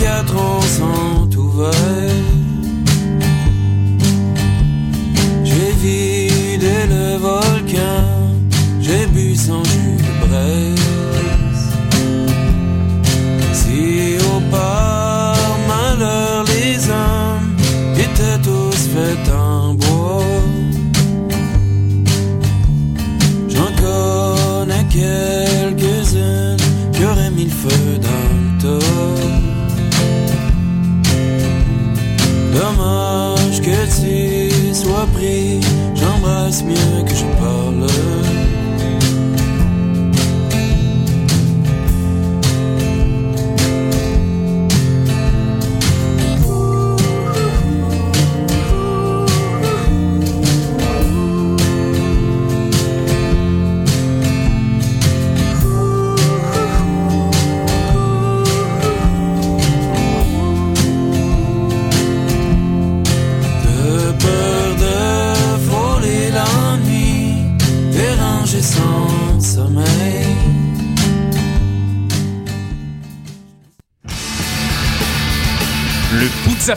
[0.00, 1.89] quatre ans sont ouverts.
[1.89, 1.89] J'ai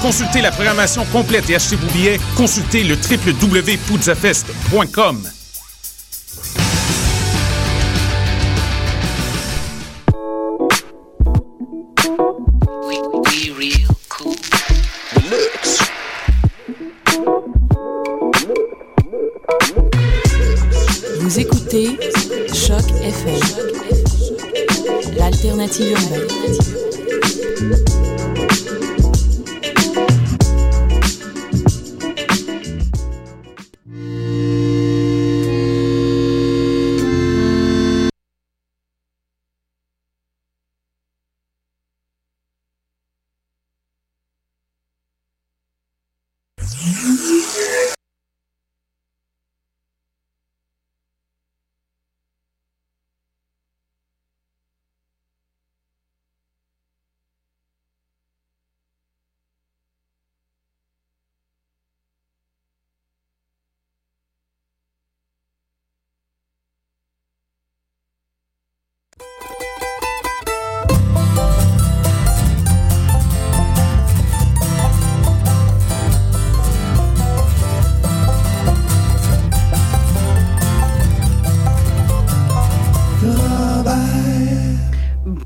[0.00, 5.37] Consulter la programmation complète et acheter vos billets, consultez le www.poudzafest.com.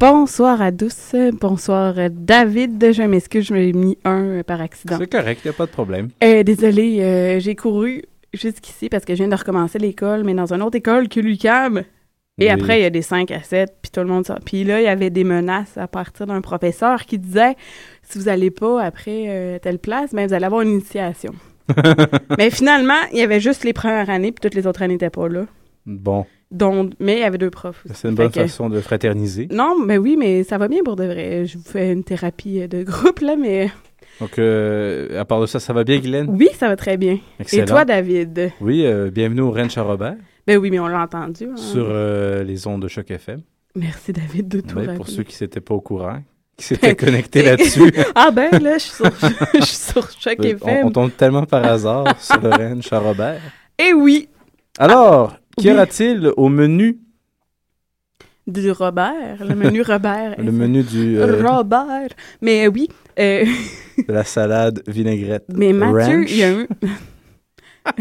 [0.03, 1.15] Bonsoir à tous.
[1.41, 2.93] Bonsoir David.
[2.93, 4.97] Je m'excuse, je m'ai mis un euh, par accident?
[4.99, 6.09] C'est correct, il a pas de problème.
[6.25, 8.03] Euh, désolée, euh, j'ai couru
[8.35, 11.85] jusqu'ici parce que je viens de recommencer l'école, mais dans une autre école que l'UCAM.
[12.41, 12.49] Et Oui.
[12.49, 14.41] après, il y a des 5 à 7, puis tout le monde sort.
[14.45, 17.55] Puis là, il y avait des menaces à partir d'un professeur qui disait
[18.03, 21.33] si vous allez pas après euh, telle place, ben, vous allez avoir une initiation.
[22.39, 25.11] mais finalement, il y avait juste les premières années, puis toutes les autres années n'étaient
[25.11, 25.47] pas là.
[25.87, 27.95] Bon, Donc, mais il y avait deux profs aussi.
[27.97, 29.49] c'est une Fait bonne que- façon de fraterniser.
[29.51, 31.47] Non, mais oui, mais ça va bien pour de vrai.
[31.47, 33.71] Je vous fais une thérapie de groupe, là, mais
[34.21, 36.27] Donc, euh, à part de ça, ça va bien, Guylaine?
[36.29, 37.19] oui, ça va très bien.
[37.41, 37.63] Excellent.
[37.63, 38.53] Et toi, David?
[38.61, 41.45] Oui, euh, bienvenue au Ranch à Robert Ben oui, mais on l'a entendu.
[41.51, 41.57] hein.
[41.57, 43.41] sur euh, les ondes de Choc FM.
[43.75, 46.19] Merci, David, de tout pour ceux qui s'étaient pas au courant,
[46.59, 47.91] qui s'étaient connectés là-dessus.
[48.15, 49.11] Ah ben, là, je suis sur,
[49.55, 50.87] je suis sur Choc on, FM.
[50.87, 53.41] on tombe tellement par hasard sur le Ranch à Robert.
[53.79, 54.29] Et oui,
[54.79, 56.99] Alors, qu'y aura-t-il au menu,
[58.47, 60.35] du Robert, le menu Robert.
[60.39, 62.09] le menu du, euh, Robert.
[62.41, 63.45] Mais oui, euh,
[64.09, 66.67] la salade vinaigrette mais Mathieu, il y a un...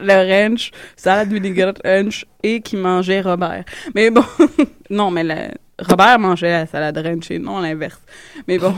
[0.00, 3.64] le ranch, salade vinaigrette ranch, et qui mangeait Robert.
[3.94, 4.24] Mais bon,
[4.90, 8.00] non, mais le- Robert mangeait la salade ranch et non l'inverse.
[8.48, 8.74] Mais bon.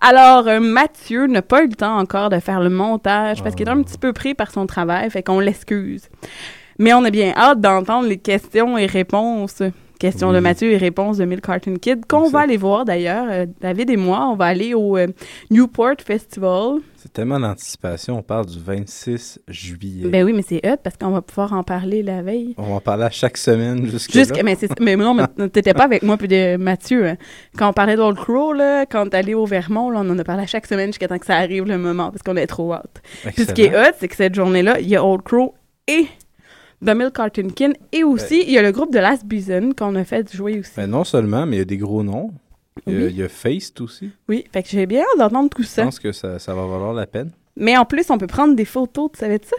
[0.00, 3.66] Alors, euh, Mathieu n'a pas eu le temps encore de faire le montage parce qu'il
[3.68, 6.08] est un petit peu pris par son travail, fait qu'on l'excuse.
[6.80, 9.62] Mais on a bien hâte d'entendre les questions et réponses
[9.98, 10.42] Question de Oui.
[10.42, 13.26] Mathieu et réponse de Milk Carton Kid, qu'on va aller voir d'ailleurs.
[13.28, 15.08] Euh, David et moi, on va aller au euh,
[15.50, 16.78] Newport Festival.
[16.96, 18.16] C'est tellement d'anticipation.
[18.16, 20.08] On parle du 26 juillet.
[20.08, 22.54] Ben oui, mais c'est hot parce qu'on va pouvoir en parler la veille.
[22.56, 24.42] On va en parler à chaque semaine Jusque, là.
[24.42, 27.06] mais, mais non, mais t'étais pas avec moi puis de Mathieu.
[27.06, 27.16] hein.
[27.58, 30.44] Quand on parlait d'Old Crow, là, quand allé au Vermont, là, on en a parlé
[30.44, 33.02] à chaque semaine jusqu'à temps que ça arrive le moment parce qu'on est trop hâte.
[33.36, 35.54] Puis ce qui est hot, c'est que cette journée-là, il y a Old Crow
[35.86, 36.06] et
[36.84, 39.94] The Milk Carton Kin et aussi il y a le groupe de Last Bison qu'on
[39.96, 40.72] a fait jouer aussi.
[40.76, 42.30] Ben, non seulement, mais il y a des gros noms.
[42.86, 43.06] Il y a, Oui.
[43.10, 44.10] il y a Feist aussi.
[44.28, 45.84] Oui, fait que j'ai bien hâte d'entendre tout Je ça.
[45.84, 47.30] pense que ça, ça va valoir la peine.
[47.56, 49.56] Mais en plus, on peut prendre des photos, tu savais de ça?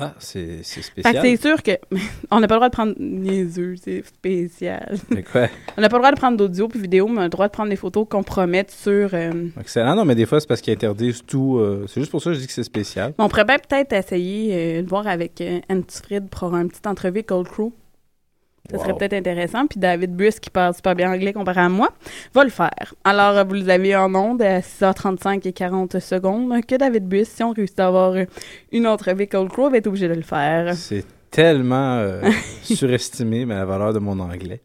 [0.00, 1.22] Ah, c'est c'est Fait que spécial.
[1.26, 1.72] c'est sûr que
[2.30, 4.96] on n'a pas le droit de prendre niaiseux, c'est spécial.
[5.10, 5.46] Mais quoi?
[5.76, 7.46] On n'a pas le droit de prendre d'audio puis vidéo, mais on a le droit
[7.48, 9.10] de prendre des photos qu'on promette sur.
[9.14, 9.94] euh, Excellent.
[9.94, 11.58] Non, mais des fois, c'est parce qu'ils interdisent tout.
[11.58, 13.14] euh, c'est juste pour ça que je dis que c'est spécial.
[13.18, 17.30] On pourrait bien peut-être essayer euh, de voir avec Antifrid pour un petit entrevue avec
[17.30, 17.48] Old
[18.70, 19.66] Ça serait peut-être intéressant.
[19.66, 21.90] Puis David Bus, qui parle super bien anglais comparé à moi,
[22.34, 22.94] va le faire.
[23.04, 26.64] Alors, euh, vous les avez en ondes à 6h35 et 40 secondes.
[26.66, 28.24] Que David Bus, si on réussit à avoir euh,
[28.70, 30.74] une entrevue avec Old Crew, va être obligé de le faire.
[30.74, 32.22] C'est tellement euh,
[32.62, 34.60] surestimé, mais la valeur de mon anglais.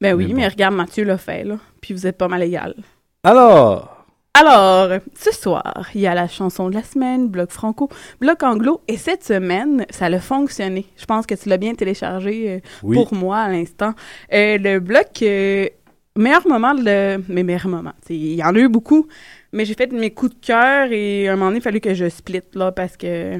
[0.00, 1.56] Ben oui, Mais mais, regarde, Mathieu l'a fait, là.
[1.80, 2.74] Puis vous êtes pas mal égal.
[3.22, 3.93] Alors,
[4.36, 7.88] Alors, ce soir, il y a la chanson de la semaine, bloc franco,
[8.20, 10.86] bloc anglo, et cette semaine, ça a fonctionné.
[10.96, 12.96] Je pense que tu l'as bien téléchargé euh, oui.
[12.96, 13.94] pour moi à l'instant.
[14.32, 15.68] Euh, le bloc, euh,
[16.16, 17.92] meilleur moment, de, mes meilleurs moments.
[18.00, 19.06] T'sais, Il y en a eu beaucoup,
[19.52, 21.94] mais j'ai fait mes coups de cœur et à un moment donné, il fallu que
[21.94, 23.38] je split là parce que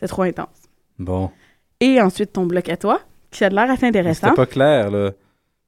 [0.00, 0.70] c'est trop intense.
[0.98, 1.30] Bon.
[1.80, 4.28] Et ensuite, ton bloc à toi, qui a de l'air assez Mais intéressant.
[4.28, 5.10] C'était pas clair, là.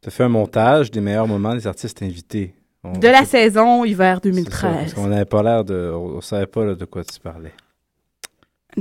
[0.01, 2.55] Tu as fait un montage des meilleurs moments des artistes invités.
[2.85, 4.73] On- De la saison hiver c'est ça, 2013.
[4.77, 5.91] Parce qu'on n'avait pas l'air de.
[5.95, 7.53] On, on savait pas là, de quoi tu parlais.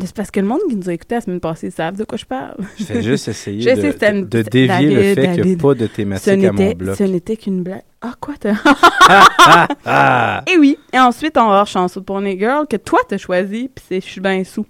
[0.02, 2.18] C'est parce que le monde qui nous a écoutés la semaine passée savent de quoi
[2.18, 2.56] je parle.
[2.80, 5.74] Je juste essayer Je de, sais, une- de dévier le fait qu'il n'y a pas
[5.76, 6.96] de Ce thématique à mon bloc.
[6.98, 7.84] ce n'était qu'une blague.
[8.02, 8.56] Ah, quoi, t'as...
[8.66, 10.44] Ah, ah!
[10.52, 10.78] Et oui.
[10.92, 14.02] Et ensuite, on va avoir Chanson pour les girls que toi, t'as choisi, puis c'est
[14.02, 14.66] Je suis bien sous.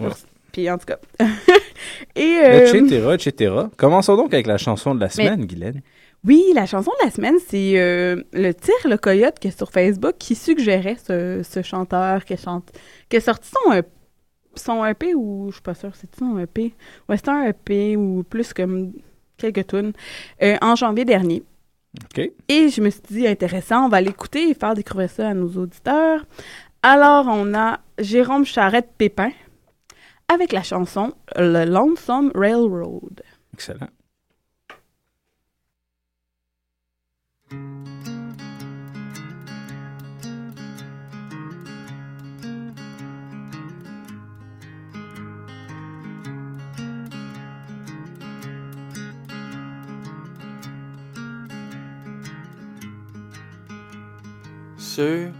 [0.00, 0.08] Ouais.
[0.52, 0.98] Puis en tout cas.
[2.14, 3.54] Et euh, Etc., etc.
[3.76, 5.80] Commençons donc avec la chanson de la semaine, Guylaine.
[6.24, 9.70] Oui, la chanson de la semaine, c'est euh, le Tir le Coyote qui est sur
[9.70, 12.72] Facebook qui suggérait ce, ce chanteur qui, chante,
[13.08, 13.82] qui a sorti son, euh,
[14.54, 16.74] son EP ou je suis pas sûre, c'est son EP.
[17.08, 18.92] Ouais, c'est un EP ou plus comme
[19.36, 19.92] quelques tunes
[20.42, 21.42] euh, en janvier dernier.
[22.04, 22.30] OK.
[22.48, 25.48] Et je me suis dit, intéressant, on va l'écouter et faire découvrir ça à nos
[25.48, 26.24] auditeurs.
[26.82, 29.30] Alors, on a Jérôme Charette-Pépin
[30.32, 33.22] avec la chanson Le Lonesome Railroad.
[33.52, 33.88] Excellent.
[54.94, 55.32] Sur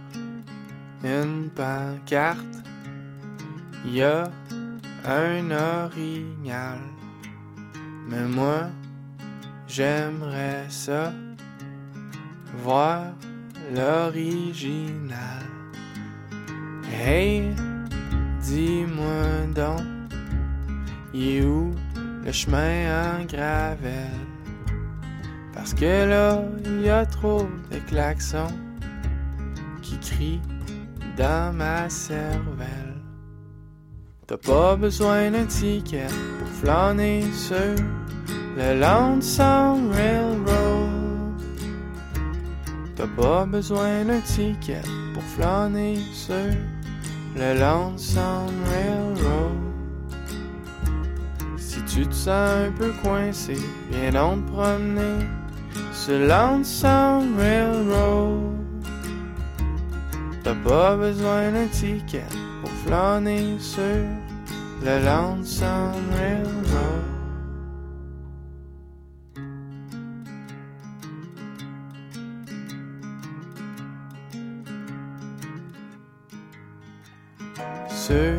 [1.01, 2.57] une pancarte,
[3.85, 4.25] il y a
[5.05, 6.79] un orignal.
[8.05, 8.67] Mais moi,
[9.65, 11.13] j'aimerais ça,
[12.65, 13.13] voir
[13.73, 15.45] l'original.
[16.91, 17.55] Hey,
[18.41, 19.79] dis-moi donc,
[21.13, 21.73] il est où
[22.25, 24.27] le chemin en gravelle?
[25.53, 28.64] Parce que là, il y a trop de klaxons
[29.85, 30.41] qui crient
[31.15, 33.01] dans ma cervelle.
[34.25, 36.07] T'as pas besoin d'un ticket
[36.39, 37.75] pour flâner sur
[38.57, 41.39] le Lonesome Railroad.
[42.95, 44.81] T'as pas besoin d'un ticket
[45.13, 46.49] pour flâner sur
[47.35, 49.51] le Lonesome Railroad.
[51.57, 53.57] Si tu te sens un peu coincé,
[53.91, 55.25] viens donc te promener
[55.93, 58.64] sur Lonesome Railroad.
[60.45, 62.23] T'as pas besoin d'un ticket
[62.61, 63.81] pour flâner sur
[64.83, 67.01] le Lonesome Railroad.
[77.89, 78.37] Sur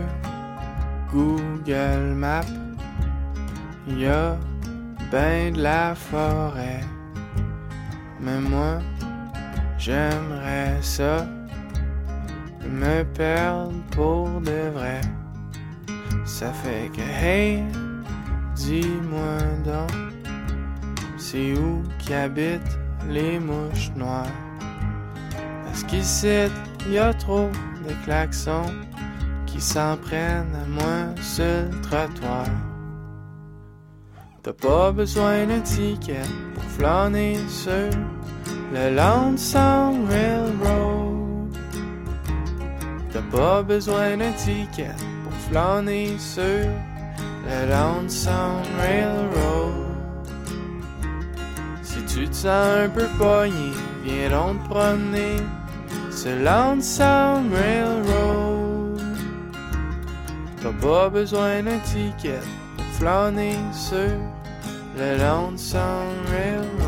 [1.12, 2.44] Google Maps,
[3.88, 4.36] y a
[5.10, 6.84] ben de la forêt.
[8.20, 8.78] Mais moi,
[9.76, 11.26] j'aimerais ça
[12.66, 15.00] me perdre pour de vrai.
[16.24, 17.62] Ça fait que, hey,
[18.54, 19.92] dis-moi donc,
[21.16, 24.26] c'est où qu'habitent les mouches noires?
[25.64, 26.48] Parce qu'ici,
[26.90, 27.48] y a trop
[27.86, 28.72] de klaxons
[29.46, 32.46] qui s'en prennent à moi sur le trottoir.
[34.42, 36.22] T'as pas besoin d'un ticket
[36.54, 37.90] pour flâner sur
[38.72, 41.15] le Lonesome Railroad.
[43.16, 44.94] T'as pas besoin d'un ticket
[45.24, 49.72] pour flâner sur le Lonesome Railroad.
[51.82, 53.72] Si tu te sens un peu pogné,
[54.04, 55.36] viens donc te promener
[56.10, 59.00] sur Lonesome Railroad.
[60.60, 62.42] T'as pas besoin d'un ticket
[62.76, 64.12] pour flâner sur
[64.98, 66.85] le Lonesome Railroad.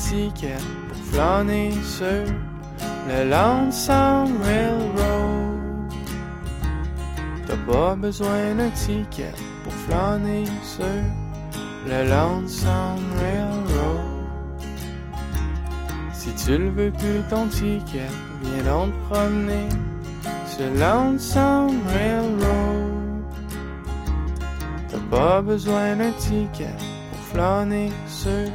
[0.00, 0.56] Ticket
[0.88, 2.24] pour flâner sur
[3.08, 5.92] le Lonesome Railroad.
[7.46, 10.84] T'as pas besoin d'un ticket pour flâner sur
[11.86, 14.00] le Lonesome Railroad.
[16.12, 18.10] Si tu le veux plus ton ticket,
[18.42, 19.68] viens donc te promener
[20.46, 22.90] sur Lonesome Railroad.
[24.88, 26.74] T'as pas besoin d'un ticket
[27.10, 28.48] pour flâner sur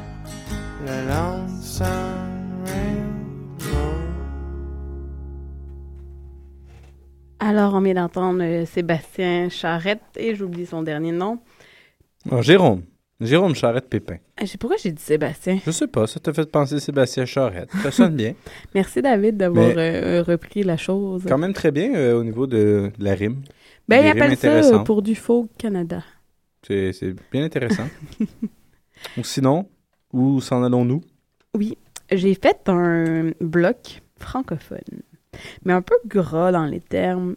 [0.85, 1.87] le Lonesome
[2.65, 3.95] Railroad.
[7.39, 11.39] Alors, on vient d'entendre euh, Sébastien Charrette et j'oublie son dernier nom.
[12.31, 12.83] Ah, Jérôme.
[13.21, 14.15] Jérôme Charrette-Pépin.
[14.15, 15.59] Euh, Je sais pourquoi j'ai dit Sébastien?
[15.65, 17.69] Je sais pas, ça t'a fait penser Sébastien Charrette.
[17.81, 18.33] Ça sonne bien.
[18.75, 21.23] Merci David d'avoir euh, repris la chose.
[21.27, 23.41] Quand même très bien euh, au niveau de, de la rime.
[23.87, 24.85] Ben, des il rimes appelle ça euh, intéressantes.
[24.85, 26.03] pour du faux Canada.
[26.67, 27.87] C'est c'est bien intéressant.
[29.17, 29.67] Ou sinon,
[30.15, 31.01] où s'en allons-nous?
[31.53, 31.77] Oui,
[32.11, 34.79] j'ai fait un bloc francophone,
[35.65, 37.35] mais un peu gras dans les termes.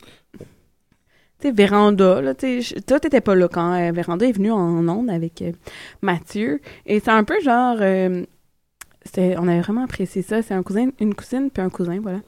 [1.41, 4.89] Tu sais, Véranda, là, tu toi, t'étais pas là quand euh, Véranda est venue en
[4.89, 5.53] onde avec euh,
[6.03, 6.61] Mathieu.
[6.87, 7.77] Et c'est un peu genre...
[7.81, 8.25] euh,
[9.17, 10.43] on avait vraiment apprécié ça.
[10.43, 12.21] C'est un cousin, une cousine puis un cousin, voilà,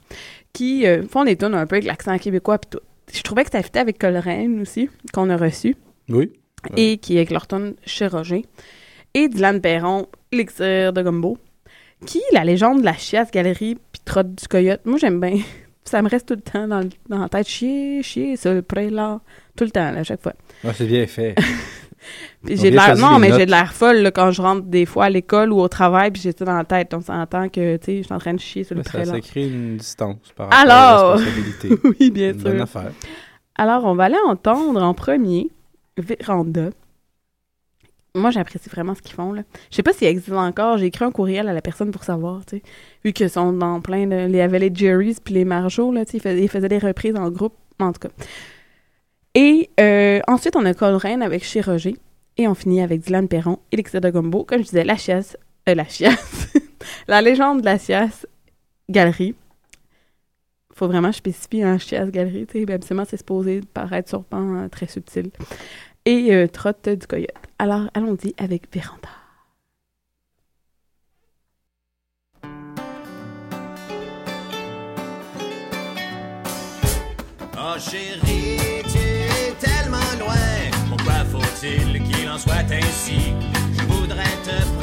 [0.52, 2.84] qui font des tonnes un peu avec l'accent québécois puis tout.
[3.12, 5.76] Je trouvais que ça fitait avec Coleraine aussi, qu'on a reçu
[6.08, 6.32] Oui.
[6.76, 8.46] Et qui est avec leur tonne chez Roger.
[9.14, 11.38] Et Dylan Perron, L'Exir de Gumbo,
[12.06, 14.80] qui, la légende de la chiasse galerie puis trotte du coyote?
[14.84, 15.38] Moi, j'aime bien.
[15.84, 17.48] Ça me reste tout le temps dans, dans la tête.
[17.48, 19.20] Chier, chier, sur le prélat.
[19.56, 20.34] Tout le temps, là, à chaque fois.
[20.64, 21.34] Ah, c'est bien fait.
[22.48, 25.10] J'ai l'air, non, mais j'ai de l'air folle là, quand je rentre des fois à
[25.10, 26.94] l'école ou au travail, puis j'ai ça dans la tête.
[26.94, 29.04] On s'entend que, tu sais, je suis en train de chier sur le prélat.
[29.04, 31.16] ça crée une distance par rapport à Alors!
[31.16, 31.68] la responsabilité.
[32.00, 32.62] oui, bien Une bonne sûr.
[32.62, 32.92] affaire.
[33.56, 35.50] Alors, on va aller entendre en premier
[35.98, 36.70] Véranda.
[38.14, 39.32] Moi, j'apprécie vraiment ce qu'ils font.
[39.32, 39.42] Là.
[39.70, 40.78] Je sais pas s'il existe encore.
[40.78, 42.62] J'ai écrit un courriel à la personne pour savoir, tu sais.
[43.04, 44.28] Vu qu'ils sont dans plein de...
[44.28, 46.38] Y avait les Jerry's puis les Marjots, là, tu sais.
[46.42, 48.14] Ils faisaient, des reprises en groupe, en tout cas.
[49.34, 51.96] Et euh, ensuite, on a Coleraine avec Chez Roger.
[52.36, 54.44] Et on finit avec Dylan Perron, Elixir de Gumbo.
[54.44, 55.36] Comme je disais, la chiasse...
[55.68, 56.52] Euh, la chiasse...
[57.08, 58.26] la légende de la chiasse
[58.88, 59.36] galerie.
[60.74, 62.66] Faut vraiment spécifier un chiasse galerie, tu sais.
[62.66, 65.30] Ben, Habituellement, c'est supposé paraître surprenant, euh, très subtil.
[66.06, 67.30] Et euh, Trotte du coyote.
[67.58, 69.08] Alors, allons-y avec Véranda.
[77.62, 80.70] Oh chérie, tu es tellement loin.
[80.88, 83.34] Pourquoi faut-il qu'il en soit ainsi?
[83.76, 84.79] Je voudrais te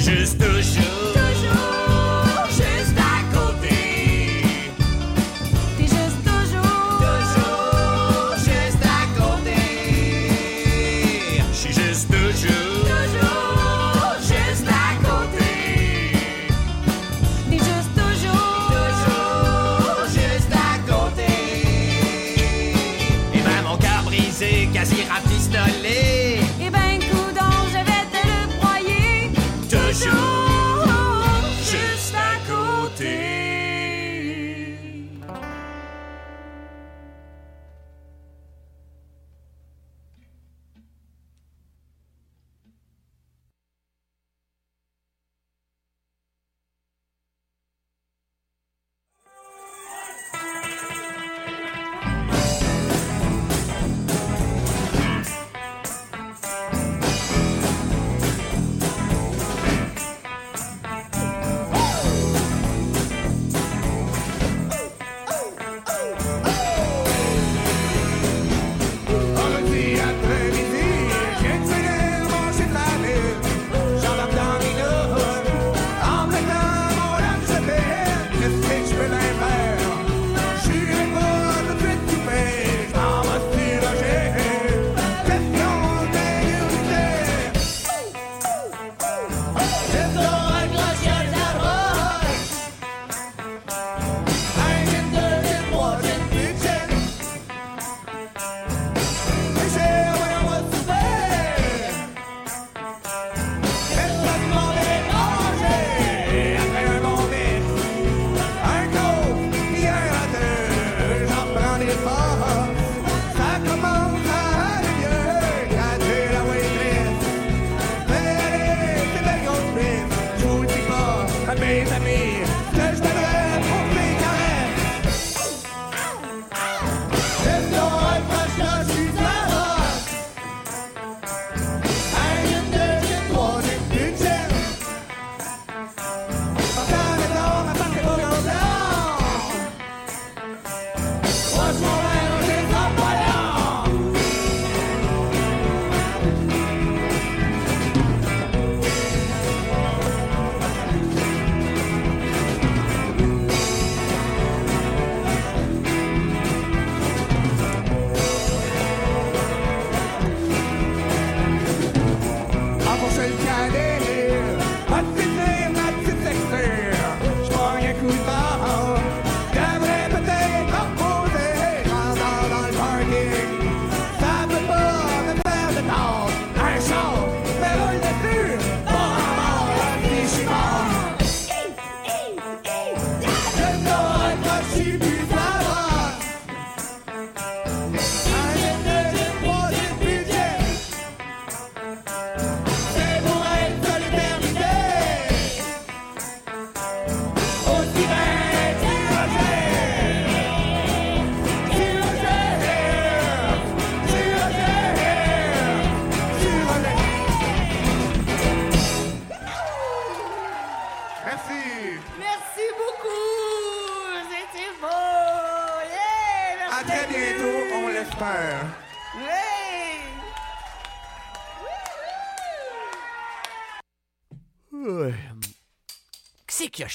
[0.00, 0.49] juste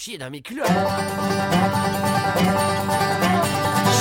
[0.06, 0.68] chié dans mes culottes?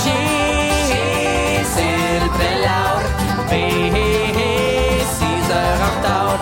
[0.01, 3.01] Chier, c'est le prélat.
[3.49, 3.63] Bé,
[5.17, 6.39] six heures en retard.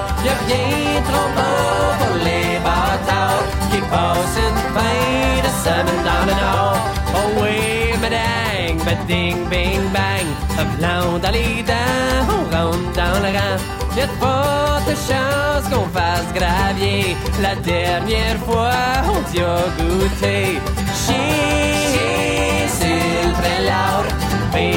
[1.09, 1.55] Trop beau
[2.01, 5.01] pour les bâtards qui passent une fin
[5.46, 6.79] de semaine dans le nord.
[7.14, 7.59] Oh oui,
[8.03, 10.29] madang, bading, bing, bang.
[10.59, 13.82] Un blanc dans les dents, on rentre dans.
[13.96, 17.14] Y'a de fortes chances qu'on fasse gravier.
[17.42, 18.70] La dernière fois,
[19.14, 20.59] on t'y a goûté.
[21.00, 24.02] Chier, c'est le prélat.
[24.52, 24.72] Bé,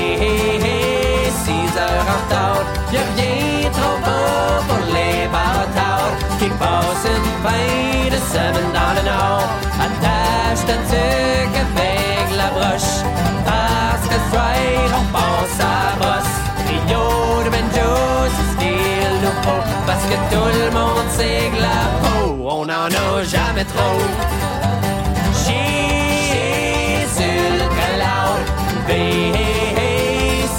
[1.44, 2.66] six heures en retard.
[2.92, 9.04] Y'a rien trop beau pour les bâtards qui passent une fin de semaine dans le
[9.12, 9.50] nord.
[9.86, 12.96] Attache ta tuque avec la broche
[13.46, 14.56] parce que soir
[15.00, 15.85] on passe à
[19.46, 22.24] faut parce que tout le monde sait que la peau,
[22.58, 24.00] on en a jamais trop.
[25.42, 27.68] Chier sur le
[28.88, 29.04] bé,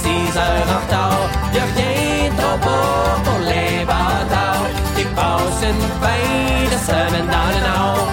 [0.01, 1.25] six heures en retard.
[1.55, 2.89] Y'a rien trop beau
[3.25, 6.25] pour les bâtards qui passent une fin
[6.73, 8.07] de semaine dans le nord.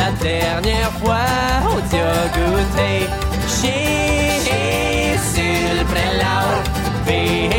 [0.00, 1.28] La dernière fois,
[1.72, 2.90] on t'y a goûté.
[3.54, 6.46] Chier sur le prélat,
[7.04, 7.50] bé,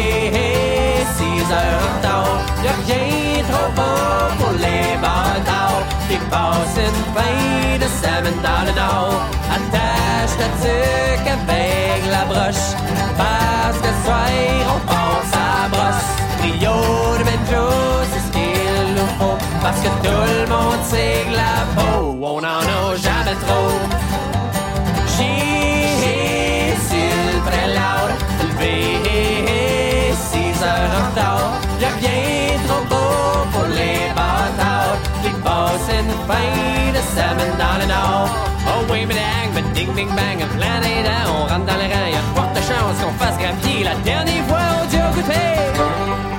[1.15, 2.37] six heures en retard.
[2.63, 4.01] Y'a rien trop beau
[4.39, 9.21] pour les bâtards qui passent une fin de semaine dans le nord.
[9.55, 12.69] Attache ta tuque avec la broche
[13.21, 14.31] parce que soir
[14.73, 16.09] on passe à brosse.
[16.39, 16.75] Trio
[17.19, 17.65] de banjo,
[18.11, 21.80] c'est ce qu'il nous faut parce que tout le monde sait que la
[22.41, 23.71] on en a jamais trop.
[26.89, 28.01] Sur le prélat,
[28.41, 28.75] levé,
[30.15, 31.51] six heures en retard.
[31.79, 33.13] Y'a rien trop beau
[33.51, 36.51] pour les bâtards qui passent une fin
[36.95, 38.29] de semaine dans le nord.
[38.67, 39.15] Oh oui, mais
[39.73, 42.11] ding, ding, bang, plein d'aidants, on rentre dans les rangs.
[42.11, 45.51] Y'a de fortes chances qu'on fasse gravier la dernière fois au goûter.
[45.77, 46.30] Alors,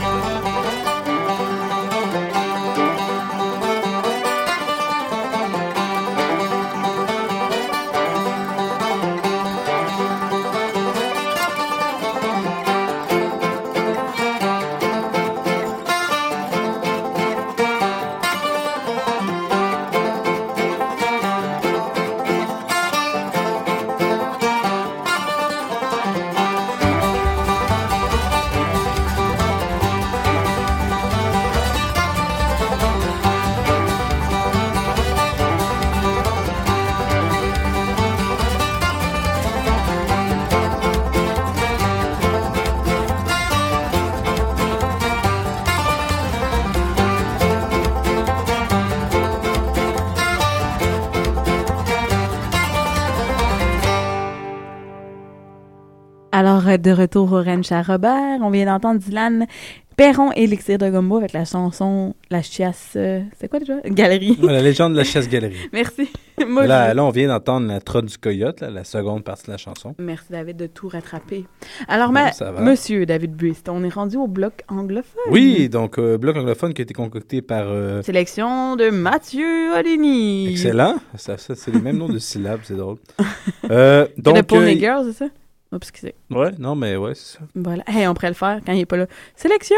[56.83, 59.47] de retour au Ranch à Robert, on vient d'entendre Dylan
[59.95, 62.95] Perron et Elixir de Gumbo avec la chanson La Chiasse.
[62.97, 63.75] euh, c'est quoi déjà?
[63.85, 64.39] Galerie.
[64.43, 65.55] Ouais, la légende de la chasse-galerie.
[65.73, 66.09] Merci.
[66.49, 69.47] Moi, Là, je- là, on vient d'entendre la trotte du coyote, là, la seconde partie
[69.47, 69.95] de la chanson.
[69.99, 71.45] Merci David de tout rattraper.
[71.89, 72.53] Alors, ma- va.
[72.63, 75.21] monsieur David Buist, on est rendu au bloc anglophone.
[75.31, 77.65] Oui, donc euh, bloc anglophone qui a été concocté par...
[77.67, 80.49] euh, Sélection de Mathieu Oligny.
[80.53, 80.95] Excellent.
[81.17, 82.97] Ça, ça, c'est les mêmes noms de syllabes, c'est drôle.
[83.71, 85.31] Euh, donc, de Pony Girls, c'est ça?
[85.73, 86.15] Oups, excusez.
[86.31, 87.45] Ouais, non, mais ouais, c'est ça.
[87.55, 87.83] Voilà.
[87.87, 89.07] Hey, on pourrait le faire quand il est pas là.
[89.37, 89.77] Sélection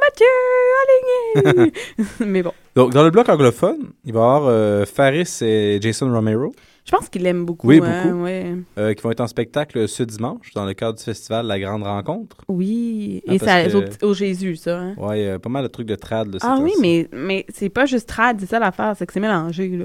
[0.00, 0.26] Mathieu
[1.46, 1.72] aligné.
[2.26, 6.12] Mais bon, Donc, dans le bloc anglophone, il va y avoir euh, Faris et Jason
[6.12, 6.52] Romero
[6.86, 7.68] je pense qu'il l'aime beaucoup.
[7.68, 8.22] Oui, hein, beaucoup.
[8.24, 8.52] ouais.
[8.78, 11.84] euh, qui vont être en spectacle ce dimanche dans le cadre du festival La Grande
[11.84, 12.38] Rencontre.
[12.48, 13.22] Oui.
[13.28, 14.78] Ah, Et ça, que- au, au Jésus, ça.
[14.80, 14.94] Hein?
[14.96, 16.32] Ouais, il y a pas mal de trucs de trad.
[16.32, 19.20] Là, Ah oui, mais, mais c'est pas juste trad, c'est ça l'affaire, c'est que c'est
[19.20, 19.84] mélangé, là.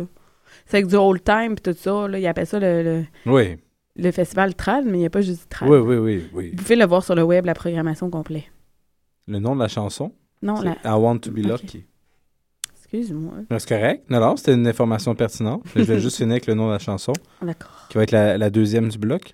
[0.66, 2.18] C'est avec du old time pis tout ça, là.
[2.18, 3.58] Ils appellent ça le, le, Oui,
[3.96, 5.70] le festival trad, mais il n'y a pas juste trad.
[5.70, 6.50] oui, oui, oui, oui.
[6.52, 8.44] Vous pouvez le voir sur le web, la programmation complète.
[9.28, 10.74] Le nom de la chanson, Non, la...
[10.84, 11.38] I Want to Be.
[11.38, 11.86] Lucky.
[12.78, 13.34] Excuse-moi.
[13.58, 14.10] C'est correct.
[14.10, 15.64] Non, non, c'était une information pertinente.
[15.76, 17.88] Je vais juste finir avec le nom de la chanson, D'accord.
[17.90, 19.34] qui va être la, la deuxième du bloc.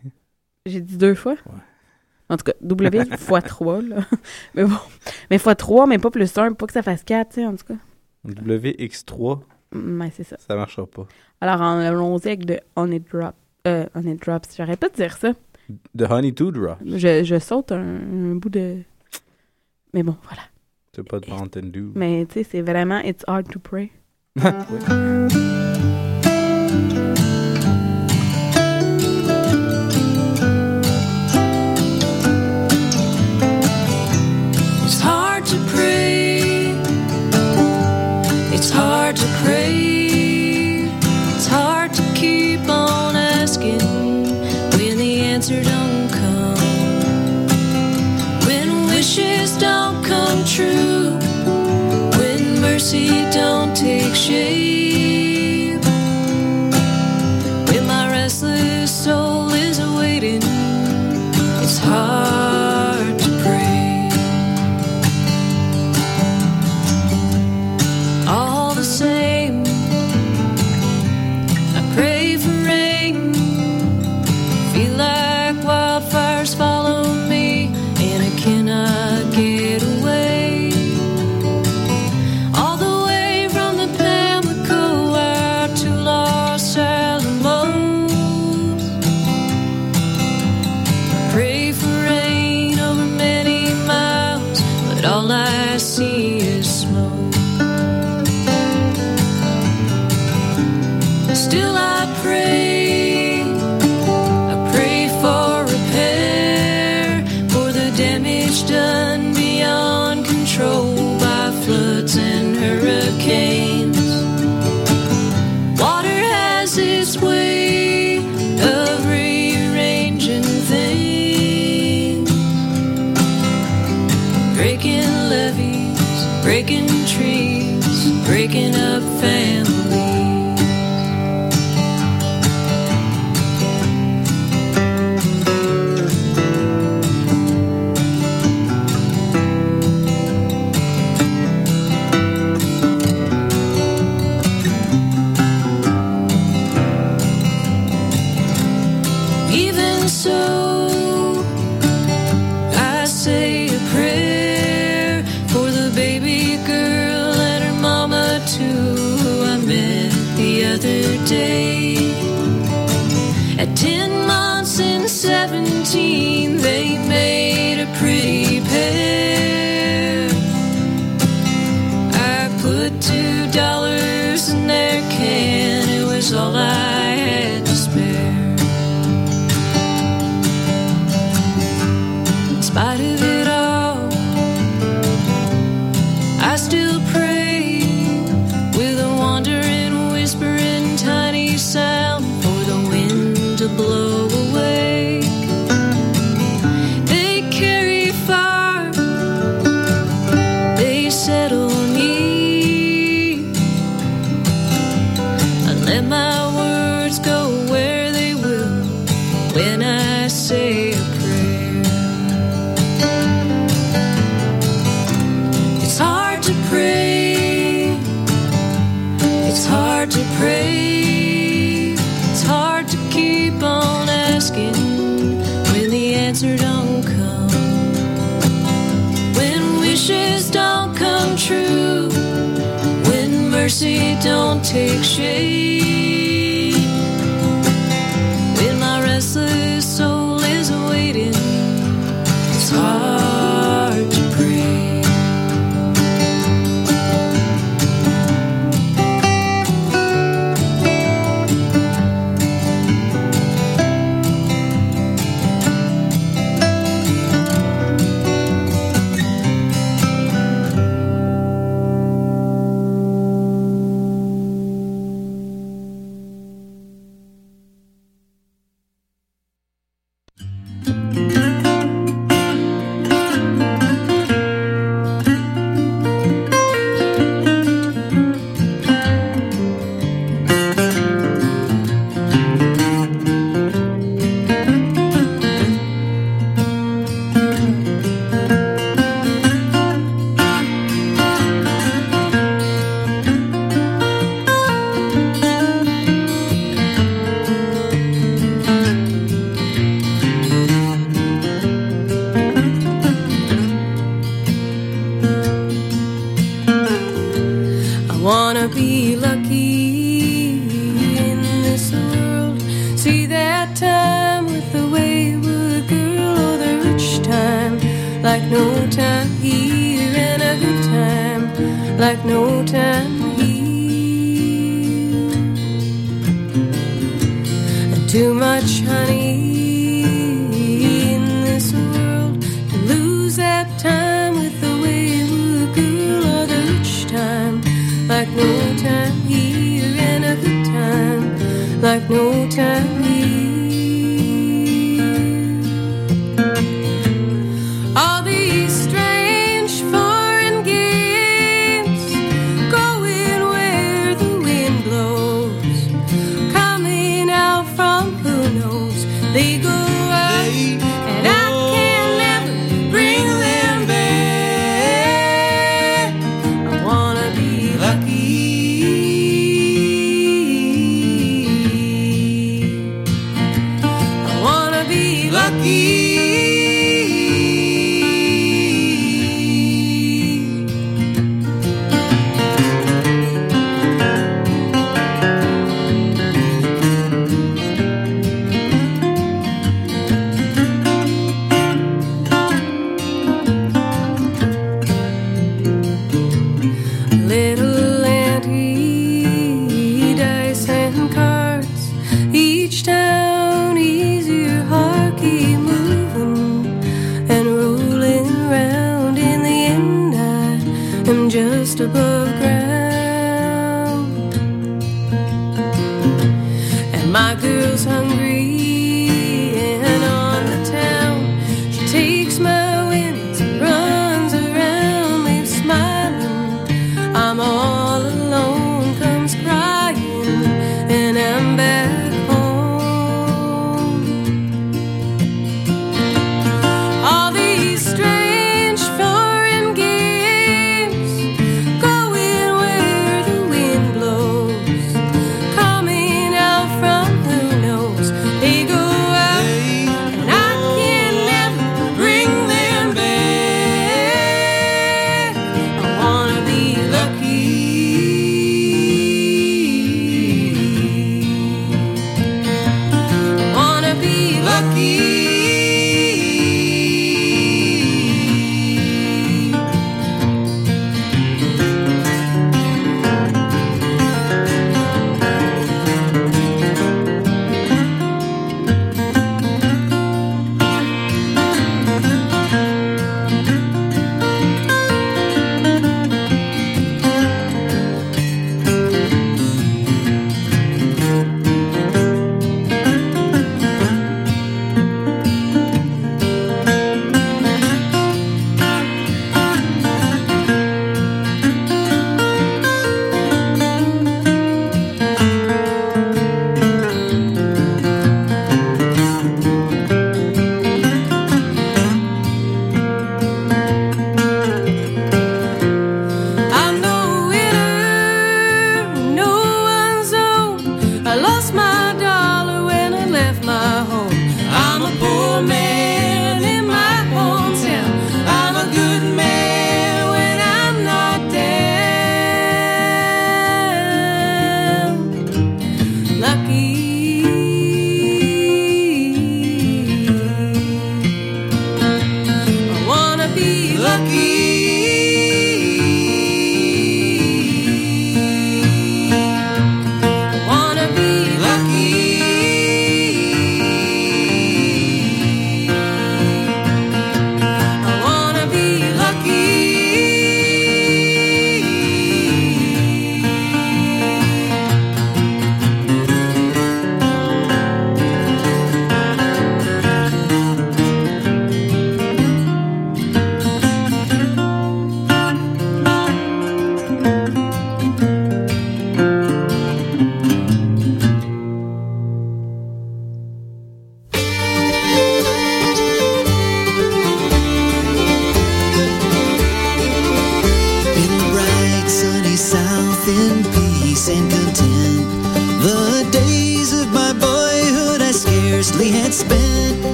[0.66, 1.35] J'ai dit deux fois?
[1.47, 1.53] Ouais.
[2.29, 3.97] En tout cas, W fois 3, là.
[4.55, 4.77] Mais bon.
[5.31, 7.55] Mais fois 3, mais pas plus 1, pas que ça fasse 4, tu sais, en
[7.57, 7.77] tout cas.
[8.27, 9.40] WX3,
[9.73, 10.37] Mm, Ouais, c'est ça.
[10.38, 11.07] ça marchera pas.
[11.40, 13.35] Alors, en allons-y avec de On It Drop.
[13.66, 14.57] Euh, On It Drops.
[14.57, 15.33] J'arrête pas de dire ça.
[15.95, 16.79] De Honey Dew Drops.
[16.87, 18.77] Je, je saute un, un bout de.
[19.92, 20.42] Mais bon, voilà.
[20.95, 21.90] C'est pas de Mountain Dew.
[21.97, 23.90] Mais tu sais, c'est vraiment It's hard to pray.
[24.40, 25.29] 哼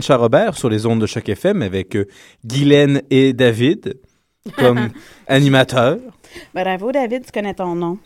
[0.00, 2.06] Retour au Ranch à Robert sur les ondes de Choc FM avec euh,
[2.44, 3.98] Guylaine et David
[4.56, 4.88] comme
[5.26, 5.98] animateurs.
[6.54, 7.98] Bravo, David, tu connais ton nom.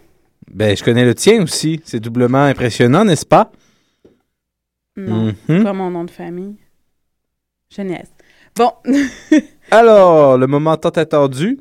[0.50, 1.80] Ben, je connais le tien aussi.
[1.84, 3.50] C'est doublement impressionnant, n'est-ce pas?
[4.96, 5.62] Non, Mhm.
[5.64, 6.56] pas mon nom de famille.
[7.74, 8.10] Jeunesse.
[8.56, 8.70] Bon,
[9.70, 11.60] Alors, le moment tant attendu.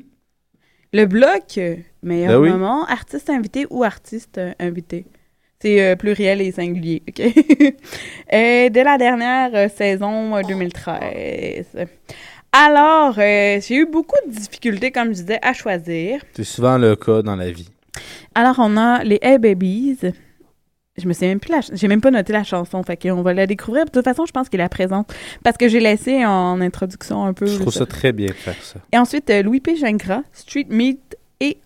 [0.92, 1.58] le bloc,
[2.02, 2.50] meilleur Ben oui.
[2.50, 5.06] moment, artiste invité ou artiste euh, invité.
[5.62, 7.22] C'est euh, pluriel et singulier, OK?
[8.32, 11.66] Euh, de la dernière euh, saison euh, 2013.
[12.50, 16.22] Alors, euh, j'ai eu beaucoup de difficultés, comme je disais, à choisir.
[16.34, 17.68] C'est souvent le cas dans la vie.
[18.34, 19.98] Alors, on a les Hey Babies.
[20.98, 23.32] Je me sais même plus la j'ai même pas noté la chanson, fait qu'on va
[23.32, 23.84] la découvrir.
[23.84, 27.32] De toute façon, je pense qu'il la présente parce que j'ai laissé en introduction un
[27.32, 27.46] peu.
[27.46, 27.80] Je trouve ça.
[27.80, 28.80] ça très bien de faire ça.
[28.92, 29.76] Et ensuite, euh, Louis P.
[29.76, 31.58] Gingras, Street Meat et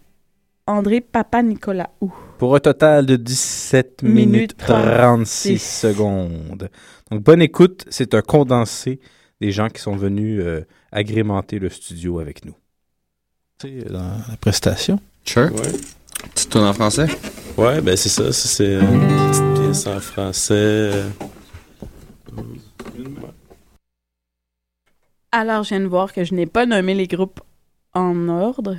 [0.66, 2.12] André Papa Nicolaou.
[2.38, 6.68] Pour un total de 17 Minutes minutes 36 secondes.
[7.10, 7.84] Donc, bonne écoute.
[7.88, 9.00] C'est un condensé
[9.40, 12.54] des gens qui sont venus euh, agrémenter le studio avec nous.
[13.60, 15.00] C'est dans la prestation.
[15.24, 15.50] Sure.
[15.52, 15.72] Ouais.
[16.34, 17.06] Tu tournes en français?
[17.56, 18.30] Ouais, ben c'est ça.
[18.32, 20.90] Ça, c'est une petite pièce en français.
[25.32, 27.40] Alors, je viens de voir que je n'ai pas nommé les groupes
[27.94, 28.76] en ordre.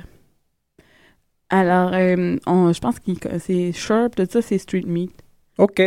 [1.50, 5.12] Alors, euh, on- je pense que c'est Sharp, tout ça, c'est Street Meat.
[5.56, 5.82] OK.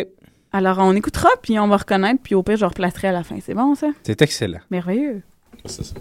[0.51, 3.37] Alors, on écoutera, puis on va reconnaître, puis au pire, je replacerai à la fin.
[3.45, 3.87] C'est bon, ça?
[4.03, 4.59] C'est excellent.
[4.71, 5.21] Merveilleux.
[5.65, 5.93] Ça, c'est-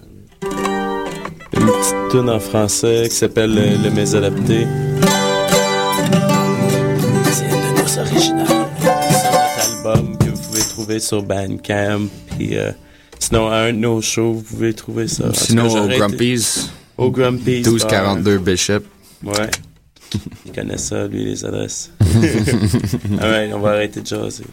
[1.60, 4.66] Une petite tune en français qui s'appelle euh, Le Mésadapté.
[7.30, 8.46] C'est une de nos originales.
[8.80, 12.08] C'est notre album que vous pouvez trouver sur Bandcamp.
[12.36, 12.70] Puis, euh,
[13.18, 15.32] sinon, à un de nos shows, vous pouvez trouver ça.
[15.34, 16.70] Sinon, au été- Grumpy's.
[16.96, 17.66] Au Grumpy's.
[17.66, 18.80] 1242 Bishop.
[19.22, 19.50] Ouais.
[20.46, 21.92] Il connaît ça, lui, les adresses.
[23.20, 24.44] Alright, on va arrêter de jaser.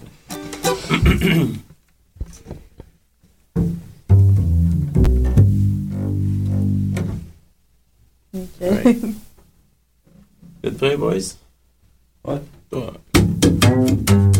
[8.61, 8.99] Alright.
[9.01, 11.35] Vous êtes prêts, boys?
[12.25, 12.41] Ouais.
[12.73, 14.36] Ouais.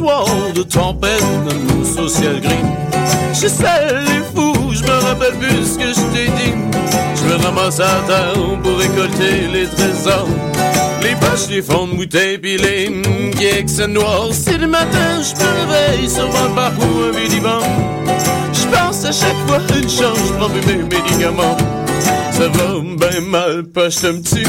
[0.00, 0.24] Soir
[0.54, 2.66] de tempête dans mon social gris.
[3.34, 6.54] Je sais les fous, je me rappelle plus ce que je t'ai dit.
[7.16, 8.32] Je me ramasse à terre
[8.62, 10.28] pour récolter les trésors.
[11.02, 12.86] Les poches, les fonds de bouteilles pis les
[13.38, 17.60] geeks noirs C'est le matin, je me réveille sur mon parcours un
[18.52, 21.79] Je pense à chaque fois une chance, je prends mes médicaments
[22.40, 24.44] ça va bien mal, poche un petit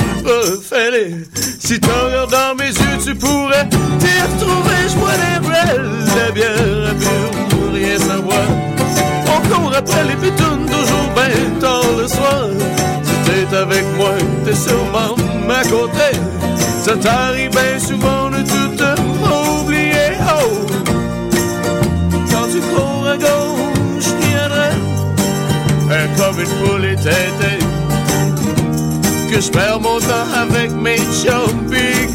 [0.63, 1.25] fêlé.
[1.59, 4.81] Si tu regardes dans mes yeux, tu pourrais t'y retrouver.
[4.89, 8.47] Je bois des brels, la bière à pure pour rien savoir.
[9.27, 12.47] On court après les pitounes, toujours bien tard le soir.
[13.03, 14.13] Si t'es avec moi,
[14.45, 15.15] t'es sûrement
[15.49, 16.17] à côté.
[16.83, 20.11] Ça t'arrive bien souvent de tout oublier.
[20.29, 20.65] Oh!
[22.31, 24.75] Quand tu cours à gauche, droite,
[25.91, 27.60] hein, comme une poule éteintée.
[29.41, 30.97] Que je perds mon temps avec mes
[31.67, 32.09] big.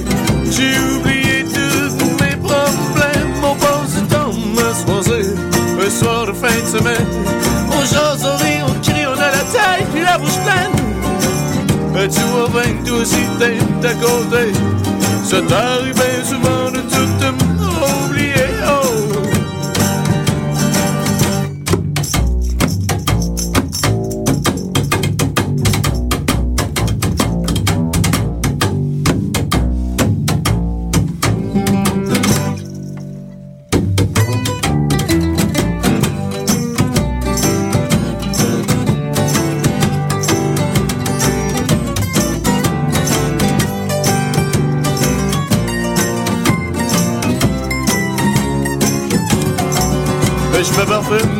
[0.49, 3.33] J'ai oublié tous mes problèmes.
[3.43, 5.35] On passe du temps à se poser
[5.85, 7.07] un soir de fin de semaine.
[7.72, 10.70] On jase, on rit, on crie, on a la tête, puis la bouche pleine.
[11.95, 14.53] Mais tu vois toi aussi t'es à côté.
[15.24, 16.66] Ça t'arrive bien souvent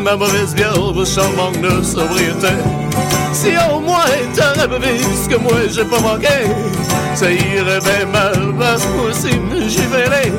[0.05, 2.55] Ma mauvaise bière sans manque de sobriété.
[3.33, 4.05] Si au moins
[4.35, 6.47] t'aurais vu ce que moi j'ai pas manqué,
[7.15, 9.31] ça irait bien mal parce que moi aussi
[9.69, 10.33] j'ai.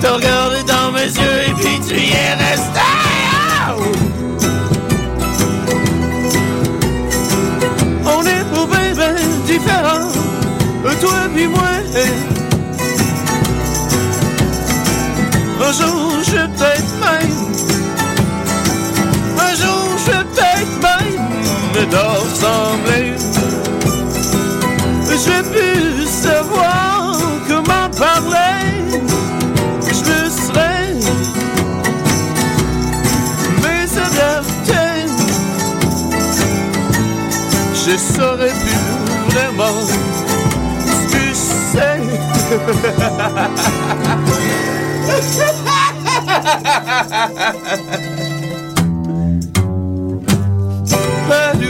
[0.00, 2.80] T'as regardé dans mes yeux et puis tu y es resté.
[3.68, 3.82] Oh!
[8.04, 9.14] On est pour bien
[9.46, 10.08] différents,
[11.00, 11.62] toi et moi.
[15.64, 16.51] Un jour, je
[22.42, 23.14] ressembler.
[25.10, 27.16] Je vais savoir
[27.48, 28.64] comment parler.
[29.86, 30.94] Je me serais
[33.62, 34.84] mais adapté.
[37.74, 38.84] Je saurais plus
[39.32, 39.76] vraiment
[40.86, 41.24] ce que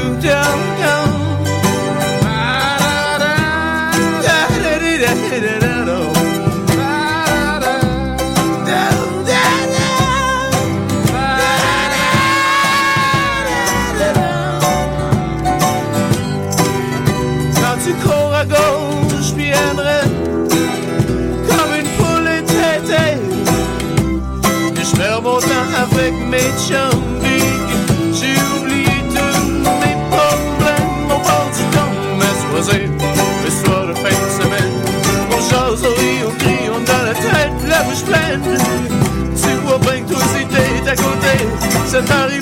[42.06, 42.41] Ça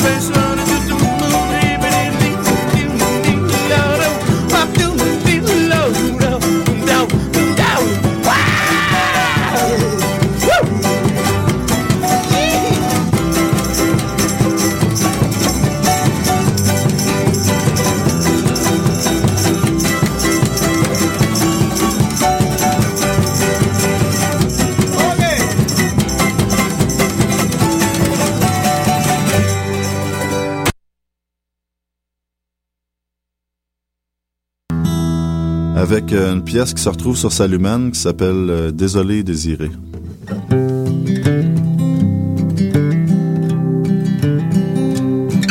[35.93, 39.71] avec euh, une pièce qui se retrouve sur Saluman qui s'appelle euh, Désolé désiré.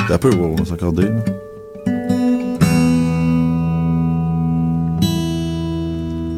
[0.09, 1.09] Un peu, on va s'accorder.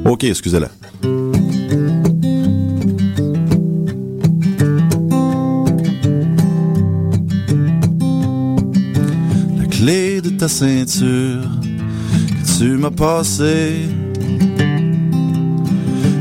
[0.05, 0.69] Ok, excusez-la.
[9.59, 11.47] La clé de ta ceinture
[12.61, 13.87] tu m'as passée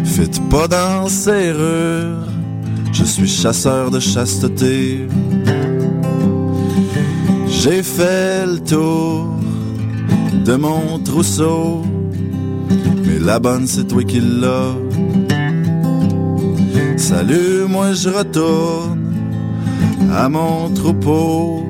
[0.07, 2.25] fit pas dans serrure.
[2.93, 5.07] Je suis chasseur de chasteté.
[7.47, 9.27] J'ai fait le tour
[10.47, 11.83] de mon trousseau,
[13.05, 14.75] mais la bonne c'est toi qui l'as.
[16.97, 19.13] Salut, moi je retourne
[20.11, 21.67] à mon troupeau,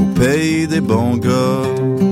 [0.00, 2.05] au pays des bons gars.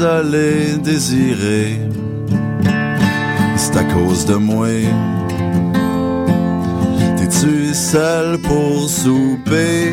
[0.00, 1.78] Désolé, désiré,
[3.54, 4.68] c'est à cause de moi.
[7.18, 9.92] T'es-tu seul pour souper?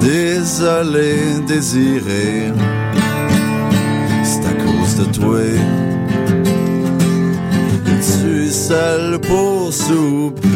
[0.00, 1.16] Désolé,
[1.46, 2.54] désiré,
[4.24, 5.42] c'est à cause de toi.
[7.86, 10.48] Es-tu seul pour souper?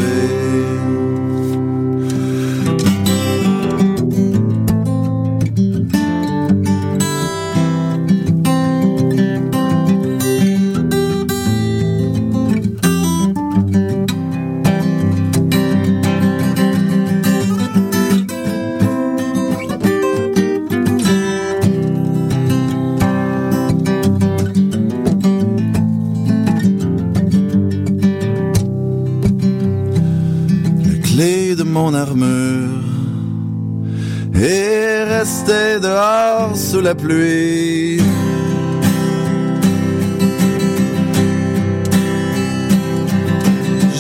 [36.73, 37.99] Sous la pluie.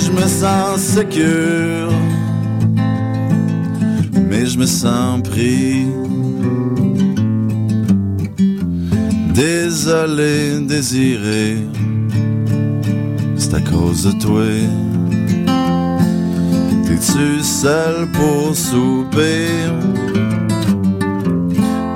[0.00, 1.92] Je me sens sécure,
[4.28, 5.86] mais je me sens pris.
[9.34, 11.58] Désolé, désiré,
[13.36, 14.50] c'est à cause de toi.
[16.86, 19.91] T'es-tu seul pour souper?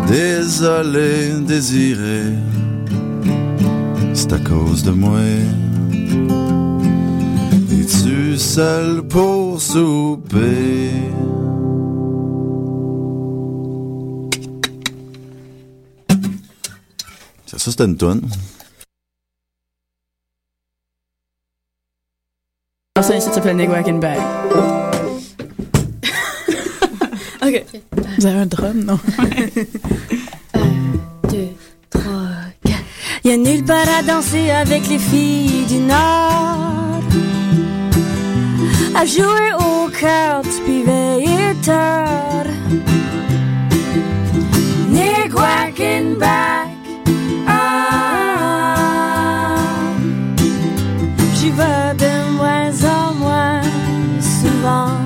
[0.06, 2.22] Désolé, désiré,
[4.14, 5.18] c'est à cause de moi.
[7.72, 10.90] Es-tu seul pour souper?
[17.46, 18.22] Ça, ça c'était une tonne.
[23.02, 24.85] Ça, ici, ça s'appelle Nick Wackenbag.
[27.46, 27.64] Ok.
[28.18, 28.98] Vous avez un drum, non?
[31.30, 31.48] deux,
[31.90, 32.28] trois,
[32.64, 32.84] quatre.
[33.24, 37.02] Y a nulle part à danser avec les filles du Nord.
[38.94, 42.46] À jouer au tu puis veiller tard.
[44.90, 46.68] Nick Wackenbach.
[47.46, 48.76] Ah,
[51.34, 53.62] j'y vais de moins en moins
[54.20, 55.05] souvent.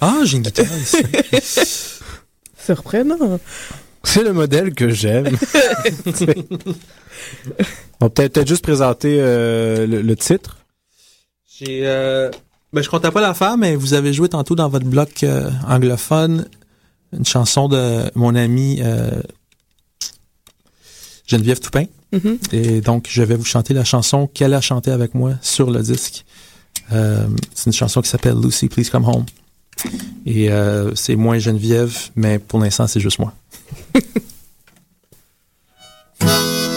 [0.00, 0.98] Ah, j'ai une guitare ici.
[2.64, 3.40] Surprenant.
[4.04, 5.36] C'est le modèle que j'aime.
[8.00, 10.58] On va peut-être juste présenter euh, le, le titre.
[11.58, 12.30] J'ai, euh,
[12.72, 15.50] ben, je comptais pas la faire, mais vous avez joué tantôt dans votre bloc euh,
[15.66, 16.46] anglophone
[17.12, 19.10] une chanson de mon ami euh,
[21.26, 21.86] Geneviève Toupin.
[22.12, 22.38] Mhm.
[22.52, 25.82] Et donc, je vais vous chanter la chanson qu'elle a chantée avec moi sur le
[25.82, 26.24] disque.
[26.92, 29.24] Euh, c'est une chanson qui s'appelle Lucy, Please Come Home.
[30.26, 33.32] Et euh, c'est moins Geneviève, mais pour l'instant, c'est juste moi.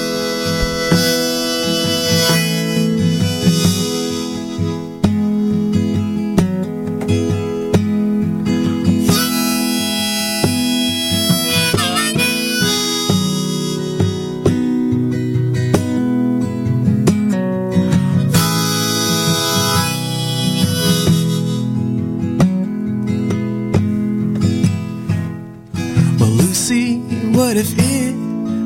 [27.52, 28.16] what if it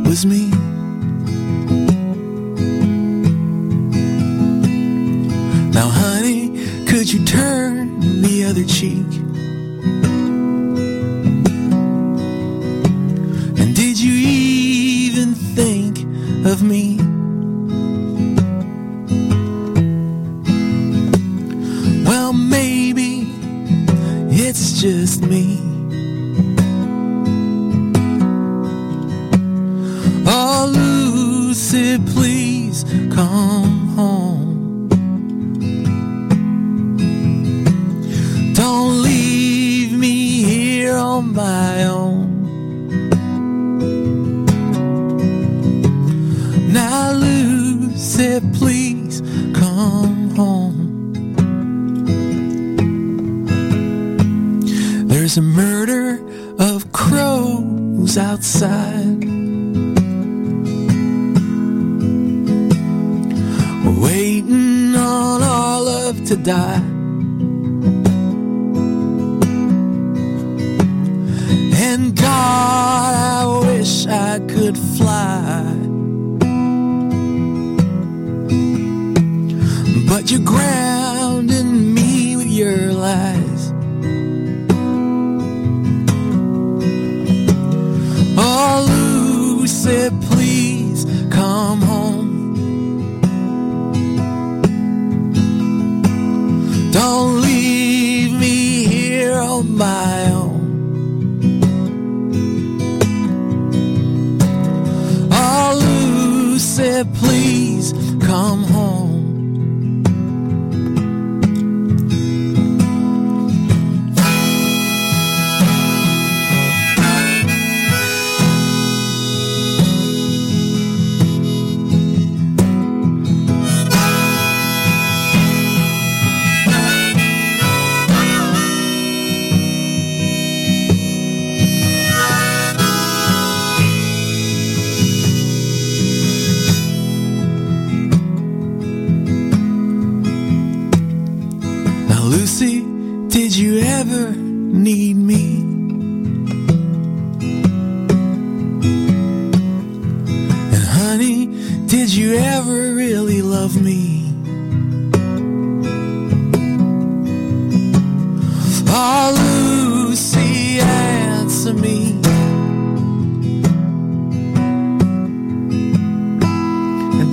[0.07, 0.64] was me?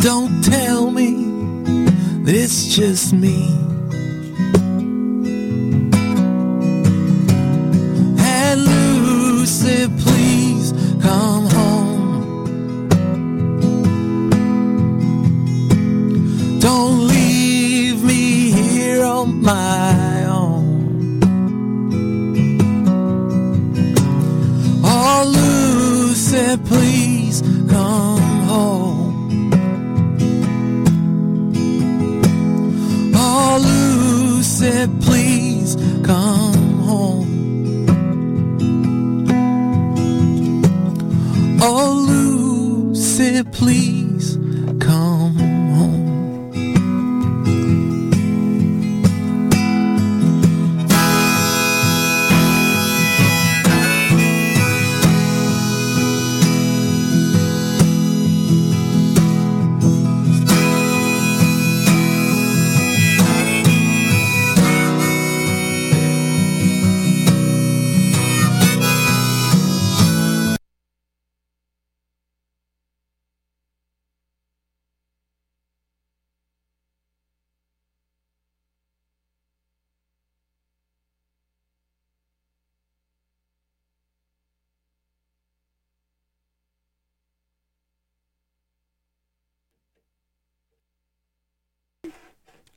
[0.02, 1.14] Don't tell me
[2.26, 3.46] it's just me.
[8.18, 11.41] And Lucy, please come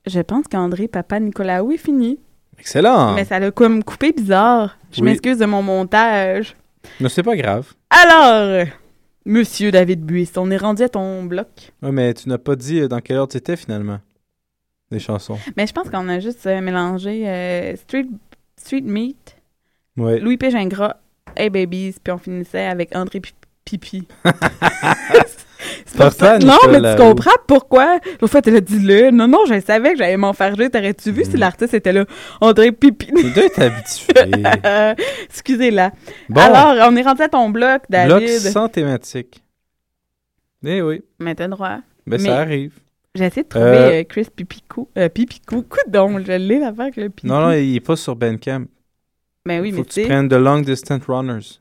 [0.06, 2.18] Je pense qu'André, papa Nicolaou est fini.
[2.58, 3.14] Excellent.
[3.14, 4.78] Mais ça l'a comme coupé bizarre.
[4.92, 5.06] Je Oui.
[5.06, 6.56] m'excuse de mon montage.
[7.00, 7.72] Mais c'est pas grave.
[7.90, 8.66] Alors,
[9.24, 11.72] Monsieur David Buisson, on est rendu à ton bloc.
[11.82, 13.98] Ouais, mais tu n'as pas dit euh, dans quelle heure tu étais finalement.
[14.92, 15.38] Des chansons.
[15.56, 18.06] Mais je pense qu'on a juste euh, mélangé euh, Street,
[18.56, 19.36] Street Meat,
[19.96, 20.20] Ouais.
[20.20, 20.50] Louis P.
[20.50, 20.96] Gingras,
[21.36, 23.34] Hey Babies, puis on finissait avec André Pi-
[23.64, 24.06] Pipi.
[25.86, 28.00] Ça- Non, mais tu comprends pourquoi?
[28.20, 29.10] L'autre fois, t'es là, dis-le.
[29.12, 30.68] Non, non, je savais que j'allais m'en faire jouer.
[30.68, 31.30] T'aurais-tu vu Mm.
[31.30, 32.04] si l'artiste était là?
[32.40, 33.06] André Pipi.
[33.14, 34.12] Tu dois être habitué.
[35.30, 35.92] Excusez-la.
[36.28, 36.40] Bon.
[36.40, 38.28] Alors, on est rendu à ton bloc, Bloc David.
[38.40, 39.42] sans thématique.
[40.64, 41.02] Eh oui.
[41.20, 41.78] Mais t'as le droit.
[42.06, 42.74] Ben, Mais ça arrive.
[43.14, 44.88] J'ai essayé de trouver Euh, euh, Chris Pipicou.
[44.98, 45.62] Euh, Pipicou.
[45.62, 47.26] Coudon, je l'ai l'affaire avec le Pipi.
[47.26, 48.64] Non, non, il est pas sur Bandcamp.
[49.46, 51.60] Ben oui, Faut mais que tu prennes The Long Distance Runners.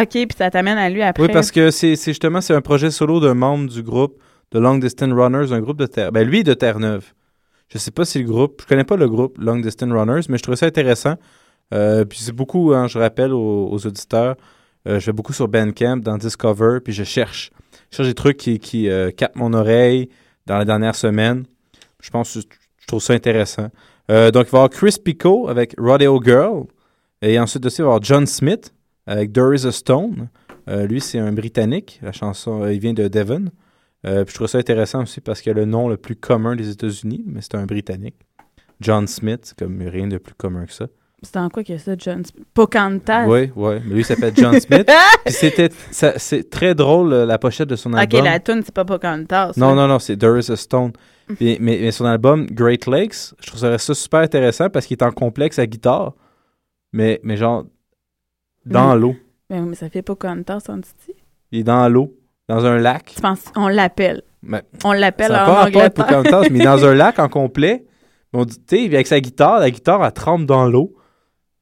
[0.00, 1.22] OK, puis ça t'amène à lui après.
[1.22, 4.20] Oui, parce que c'est justement c'est un projet solo d'un membre du groupe
[4.50, 6.10] The Long Distance Runners, un groupe de Terre.
[6.10, 7.12] Ben lui de Terre-Neuve.
[7.68, 10.38] Je sais pas si le groupe, je connais pas le groupe Long Distance Runners, mais
[10.38, 11.14] je trouvais ça intéressant.
[11.72, 14.36] Euh, puis c'est beaucoup, hein, je rappelle aux, auditeurs,
[14.86, 17.50] euh, je vais beaucoup sur Bandcamp, dans Discover, puis je cherche.
[17.90, 20.08] Je cherche des trucs qui, qui euh, captent mon oreille
[20.46, 21.44] dans la dernière semaine.
[22.02, 22.40] Je pense que
[22.78, 23.70] je trouve ça intéressant.
[24.08, 26.64] Donc, il va y avoir Chris Pico avec Rodeo Girl.
[27.22, 28.73] Et ensuite aussi, il va y avoir John Smith
[29.06, 30.28] avec There is a Stone.
[30.68, 31.98] Euh, lui, c'est un Britannique.
[32.02, 33.46] La chanson, euh, il vient de Devon.
[34.06, 36.56] Euh, puis je trouve ça intéressant aussi parce qu'il a le nom le plus commun
[36.56, 38.16] des États-Unis, mais c'est un Britannique.
[38.80, 40.86] John Smith, comme rien de plus commun que ça.
[41.22, 42.20] C'est en quoi qu'il y a ça, John?
[42.20, 43.26] Sp- Pocahontas?
[43.26, 43.74] Oui, oui.
[43.86, 44.86] Mais lui, il s'appelle John Smith.
[45.24, 48.24] Puis c'était, ça- c'est très drôle, la pochette de son OK, album.
[48.24, 49.52] la tune c'est pas Pocahontas.
[49.56, 50.92] Non, non, non, c'est There is a Stone.
[51.36, 55.02] Puis- mais, mais son album Great Lakes, je trouve ça super intéressant parce qu'il est
[55.04, 56.12] en complexe à guitare,
[56.92, 57.64] mais, mais genre
[58.66, 59.00] dans Mm.
[59.00, 59.16] l'eau.
[59.50, 61.14] Ben oui, mais ça fait Pocahontas en Titi.
[61.52, 62.14] Il est dans l'eau,
[62.48, 63.12] dans un lac.
[63.14, 64.22] Tu penses, on l'appelle.
[64.42, 65.92] Mais On l'appelle en pas Angleterre.
[65.92, 67.84] Pocahontas, mais dans un lac en complet.
[68.32, 70.94] Mais on dit, tu sais, avec sa guitare, la guitare, elle trempe dans l'eau.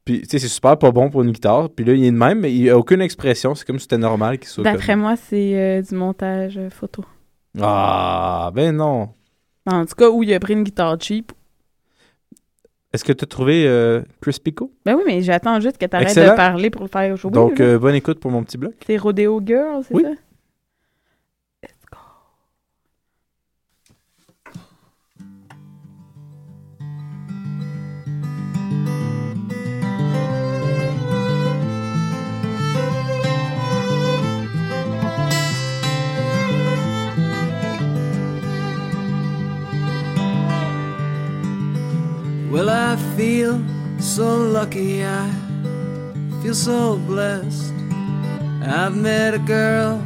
[0.04, 1.70] Puis, tu sais, c'est super pas bon pour une guitare.
[1.70, 3.54] Puis là, il est de même, mais il a aucune expression.
[3.54, 7.04] C'est comme si c'était normal qu'il soit D'après moi, c'est euh, du montage euh, photo.
[7.60, 9.10] Ah, ben non.
[9.70, 11.32] En tout cas, où il a pris une guitare cheap.
[12.92, 14.70] Est-ce que tu as trouvé euh, Chris Pico?
[14.84, 16.32] Ben oui, mais j'attends juste que tu arrêtes Excellent.
[16.32, 17.30] de parler pour le faire jouer.
[17.30, 17.64] Donc, là.
[17.64, 18.74] euh, bonne écoute pour mon petit bloc.
[18.86, 20.02] C'est Rodeo Girl, c'est Oui.
[20.02, 20.10] ça?
[42.52, 43.64] Well, I feel
[43.98, 45.30] so lucky, I
[46.42, 47.72] feel so blessed.
[48.62, 50.04] I've met a girl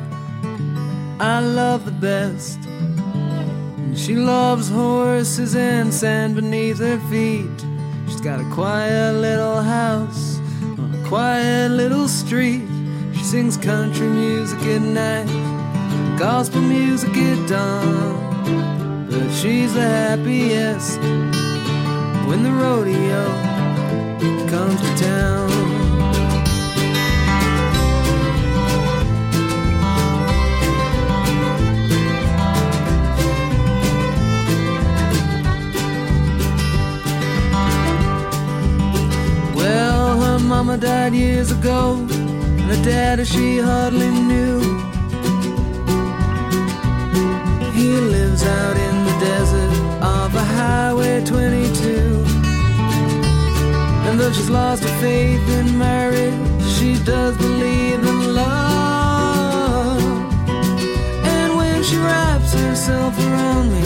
[1.18, 2.60] I love the best.
[2.64, 7.50] And she loves horses and sand beneath her feet.
[8.06, 10.38] She's got a quiet little house
[10.78, 12.62] on a quiet little street.
[13.12, 19.08] She sings country music at night, gospel music at dawn.
[19.10, 21.00] But she's the happiest
[22.26, 23.22] when the rodeo
[24.50, 25.50] comes to town.
[39.54, 44.60] Well, her mama died years ago, and her daddy she hardly knew.
[47.72, 49.76] He lives out in the desert
[54.34, 56.34] has lost her faith in marriage.
[56.76, 60.02] She does believe in love.
[61.34, 63.84] And when she wraps herself around me,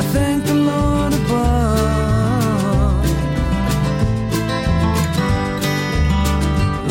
[0.00, 3.06] I thank the Lord above.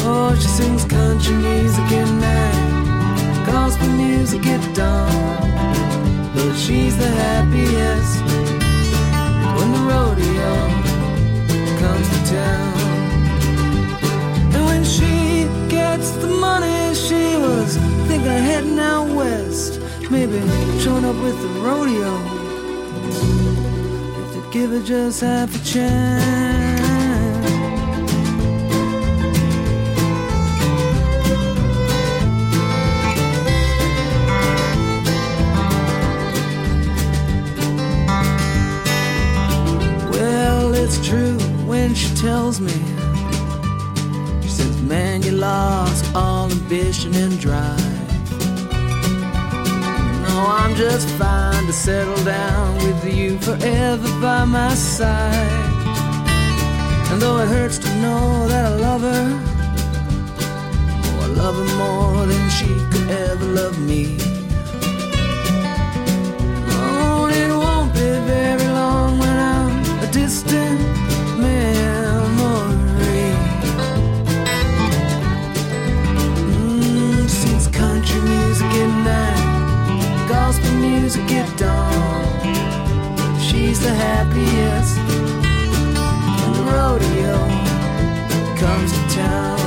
[0.06, 5.12] Oh, she sings country music at night, gospel music at dawn.
[6.34, 8.24] But she's the happiest
[9.58, 10.31] when the rodeo
[11.82, 12.74] comes to town.
[14.54, 17.78] And when she gets the money, she was
[18.08, 19.82] thinking of heading out west.
[20.12, 20.40] Maybe
[20.84, 22.14] showing up with the rodeo.
[24.22, 26.51] If they'd give her just half a chance.
[41.92, 42.72] When she tells me.
[44.42, 48.08] She says, Man, you lost all ambition and drive.
[50.26, 55.74] No, I'm just fine to settle down with you forever by my side.
[57.12, 59.28] And though it hurts to know that I love her,
[61.04, 64.18] oh, I love her more than she could ever love me.
[66.72, 70.81] Oh, it won't be very long when I'm a distant
[81.02, 83.40] music at dawn.
[83.40, 84.98] She's the happiest
[86.40, 87.38] when the rodeo
[88.62, 89.60] comes to town.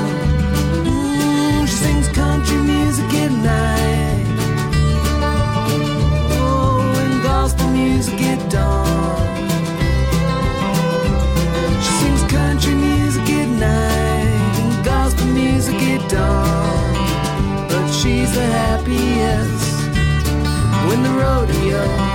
[0.87, 4.27] Mm, she sings country music at night.
[6.39, 9.27] Oh, and gospel music at dawn.
[11.85, 17.69] She sings country music at night and gospel music at dawn.
[17.69, 19.54] But she's the happiest
[20.95, 22.14] when the rodeo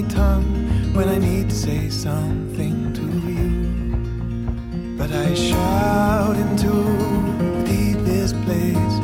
[0.00, 3.48] my tongue when I need to say something to you.
[4.96, 6.72] But I shout into
[7.48, 8.94] the deepest places,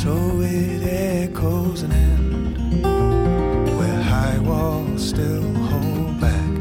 [0.00, 0.12] so
[0.42, 2.84] it echoes an end
[3.78, 6.54] where high walls still hold back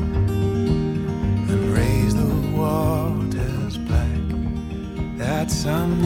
[1.49, 4.23] and raise the waters black.
[5.17, 5.98] That someday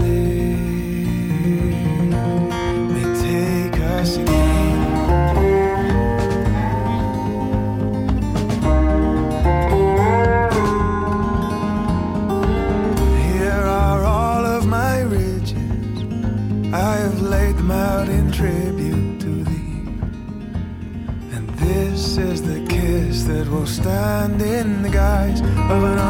[25.70, 26.03] of an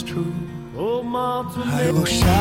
[0.00, 0.32] it's true.
[0.76, 1.02] Oh,
[1.56, 2.37] I will.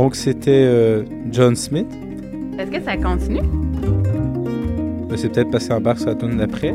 [0.00, 1.86] Donc, c'était euh, John Smith.
[2.58, 3.42] Est-ce que ça continue?
[5.06, 6.74] Ben, C'est peut-être passé en barre sur la tune d'après.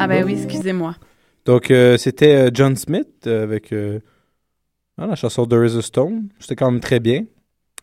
[0.00, 0.26] Ah ben pas.
[0.26, 0.96] oui, excusez-moi.
[1.44, 6.28] Donc, euh, c'était euh, John Smith avec ah, la chanson There is a Stone.
[6.40, 7.26] C'était quand même très bien.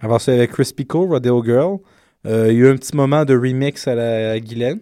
[0.02, 1.78] Avant ça, avec Chris Pico, Rodeo Girl.
[2.26, 4.82] Il y a eu un petit moment de remix à la à Guylaine.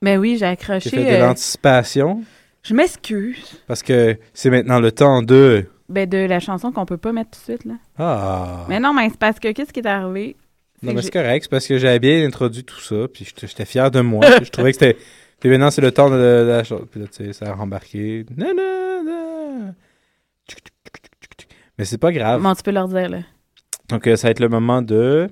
[0.00, 0.88] Ben oui, j'ai J'ai accroché.
[0.88, 2.22] fait de l'anticipation.
[2.62, 3.60] je m'excuse.
[3.66, 5.66] Parce que c'est maintenant le temps de.
[5.88, 7.74] Ben de la chanson qu'on peut pas mettre tout de suite, là.
[7.98, 8.64] Ah!
[8.68, 10.36] Mais non, mais c'est parce que qu'est-ce qui est arrivé?
[10.82, 13.90] Non, mais c'est correct, c'est parce que j'avais bien introduit tout ça, puis j'étais fier
[13.90, 14.26] de moi.
[14.36, 14.98] puis je trouvais que c'était.
[15.38, 16.86] Puis maintenant, c'est le temps de, de la chose.
[16.90, 18.24] Puis là, tu sais, ça a rembarqué.
[20.48, 20.72] Tchic, tchic,
[21.38, 21.48] tchic.
[21.78, 22.40] Mais c'est pas grave.
[22.40, 23.18] Bon, tu peux leur dire, là.
[23.90, 25.28] Donc, euh, ça va être le moment de.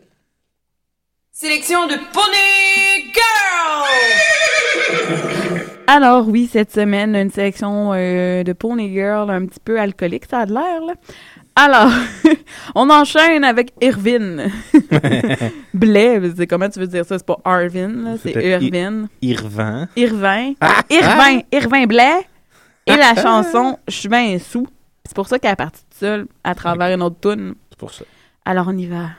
[1.33, 3.25] Sélection de Pony Girl!
[5.87, 10.41] Alors oui, cette semaine, une sélection euh, de Pony Girl un petit peu alcoolique, ça
[10.41, 10.95] a de l'air, là.
[11.57, 11.91] Alors,
[12.75, 14.51] on enchaîne avec Irvine.
[15.75, 17.19] Blais, c'est comment tu veux dire ça?
[17.19, 19.09] C'est pas Arvin, là, c'est C'était I- Irvine.
[19.23, 19.89] Irvin.
[19.95, 20.53] Irvin.
[20.61, 20.81] Ah!
[20.91, 21.41] Irvin.
[21.53, 22.27] Irvin Blais.
[22.87, 24.67] Et la chanson Je suis bien sous.
[25.05, 27.55] C'est pour ça qu'elle est partie toute seule à travers une autre tune.
[27.71, 28.05] C'est pour ça.
[28.45, 29.11] Alors on y va.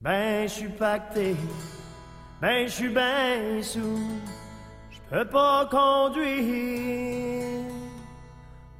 [0.00, 1.34] Ben, je suis pacté.
[2.40, 4.00] Ben, je suis ben sous.
[4.90, 7.44] Je peux pas conduire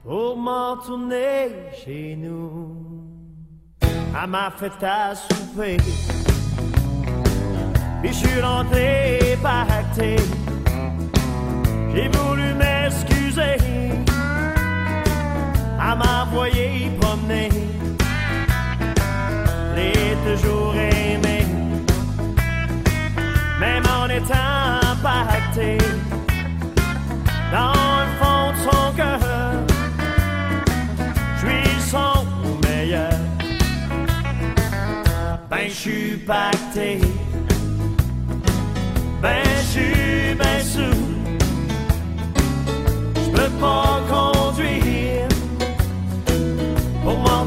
[0.03, 1.51] pour m'en tourner
[1.85, 2.74] chez nous.
[3.82, 5.77] Elle m'a fait à souper.
[8.01, 10.16] Puis je suis rentré pacté.
[11.95, 13.59] J'ai voulu m'excuser.
[15.78, 16.27] Elle m'a
[16.99, 17.51] promener.
[19.77, 20.89] L'ai toujours aimé.
[23.61, 25.77] Même en étant pacté
[27.53, 29.20] dans le fond de son cœur,
[31.37, 32.24] je suis son
[32.66, 33.12] meilleur.
[35.51, 37.01] Ben, je suis pacté.
[39.20, 41.05] Ben, je suis ben sous.
[43.23, 45.28] Je peux pas conduire
[47.05, 47.45] pour m'en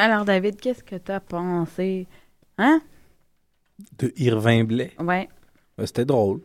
[0.00, 2.06] Alors, David, qu'est-ce que t'as pensé?
[2.56, 2.80] Hein?
[3.98, 4.92] De Irving Blais.
[4.98, 5.28] Ouais.
[5.76, 6.40] Ben, C'était drôle.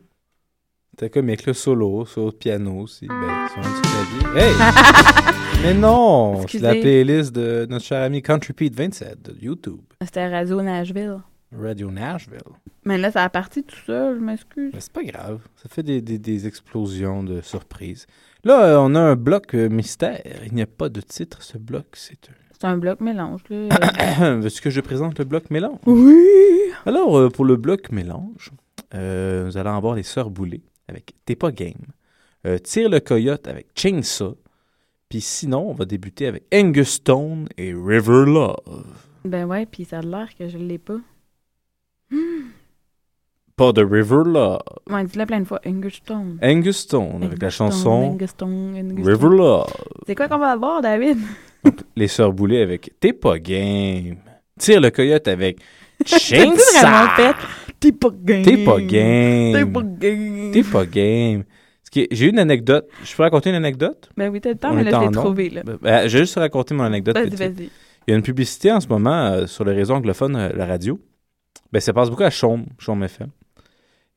[0.91, 3.07] C'était comique, le solo, sur le piano aussi.
[3.07, 4.41] Ben, sur un petit clavier.
[4.41, 4.53] Hey!
[5.63, 6.45] Mais non!
[6.47, 9.79] C'est la playlist de notre cher ami Country Pete 27 de YouTube.
[10.01, 11.19] C'était Radio Nashville.
[11.57, 12.39] Radio Nashville.
[12.83, 14.71] Mais là, ça a parti tout seul, je m'excuse.
[14.73, 15.39] Mais c'est pas grave.
[15.55, 18.05] Ça fait des, des- des explosions de surprises.
[18.43, 20.21] Là, on a un bloc euh, mystère.
[20.45, 21.85] Il n'y a pas de titre, ce bloc.
[21.93, 22.29] C'est
[22.59, 23.41] C'est un bloc mélange.
[23.49, 25.79] Veux-tu que je présente le bloc mélange?
[25.85, 26.15] Oui!
[26.85, 28.51] Alors, euh, pour le bloc mélange,
[28.93, 31.73] euh, nous allons avoir les Sœurs Boulées avec T'es pas game.
[32.47, 34.37] Euh, Tire le coyote avec Chainsaw.
[35.09, 38.85] Puis sinon, on va débuter avec Angus Stone et River Love.
[39.25, 40.99] ben ouais, puis ça a l'air que je l'ai pas.
[43.57, 44.59] Pas de River Love.
[44.89, 45.61] Ouais, dis-le plein de fois.
[45.65, 46.39] Angus Stone.
[46.43, 49.29] Angus Stone avec la Angus chanson Angus Stone, Angus River.
[49.29, 49.73] Love.
[50.05, 51.19] C'est quoi qu'on va avoir, David?
[51.95, 54.17] Les Sœurs Boulées avec T'es pas game.
[54.59, 55.59] Tire le coyote avec
[56.05, 57.33] Chainsaw.
[57.79, 58.43] T'es pas game.
[58.43, 59.53] T'es pas game.
[59.53, 60.51] T'es pas game.
[60.51, 61.43] T'es pas game.
[62.11, 62.89] J'ai une anecdote.
[63.03, 64.09] Je peux raconter une anecdote?
[64.17, 65.63] Ben oui, t'as le temps, mais là, je l'ai trouvé, là.
[65.63, 67.15] Ben, ben, je vais juste raconter mon anecdote.
[67.15, 67.69] Vas-y, vas-y.
[68.07, 70.65] Il y a une publicité en ce moment euh, sur le réseau anglophone, euh, la
[70.65, 70.99] radio.
[71.71, 73.29] Ben, ça passe beaucoup à Chaume, Chaume FM.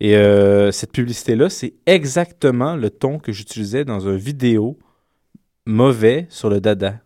[0.01, 4.79] Et euh, cette publicité-là, c'est exactement le ton que j'utilisais dans une vidéo
[5.67, 7.01] mauvais sur le dada.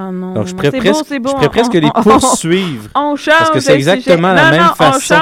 [0.00, 0.34] Oh non.
[0.34, 1.28] Donc, je pourrais C'est presque, bon, c'est bon.
[1.30, 2.88] je pourrais presque On- les on- poursuivre.
[2.94, 4.42] On change Parce que c'est exactement sujet.
[4.42, 5.14] la Non, même non, façon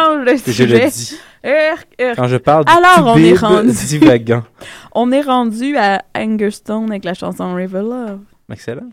[0.44, 1.18] que je le dis.
[1.44, 2.16] Urk, urk.
[2.16, 3.70] Quand je parle de Alors, on est tubide rendu.
[3.86, 4.42] divagant.
[4.94, 8.18] on est rendu à Angus Stone avec la chanson River Love.
[8.52, 8.88] Excellent.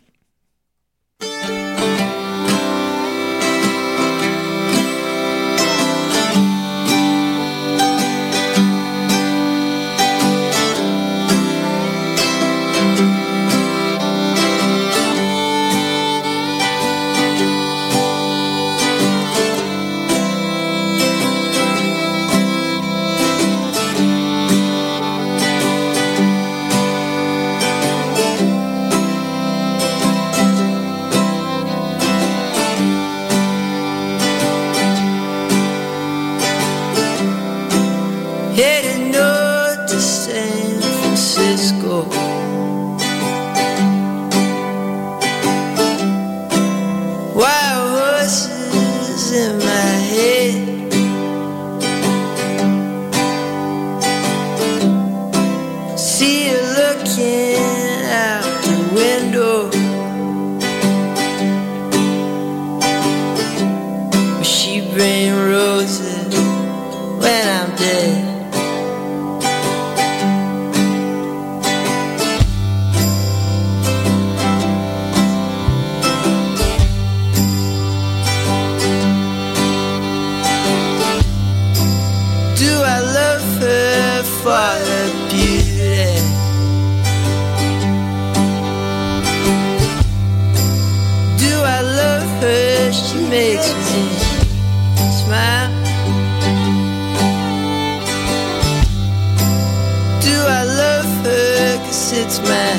[102.44, 102.72] My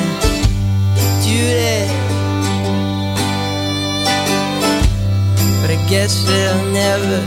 [1.24, 1.88] duty.
[5.60, 7.20] But I guess they'll never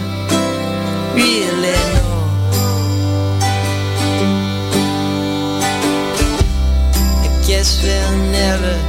[1.15, 2.17] really know.
[7.25, 8.86] I guess we'll never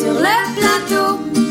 [0.00, 1.41] sur le plateau.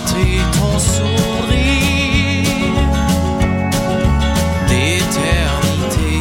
[0.00, 2.44] raté ton sourire
[4.68, 6.12] d'éternité.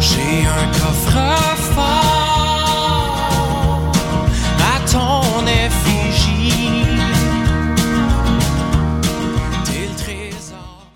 [0.00, 1.18] J'ai un coffre
[1.74, 3.12] fort
[4.60, 6.86] à ton effigie.
[9.64, 10.90] T'es trésor.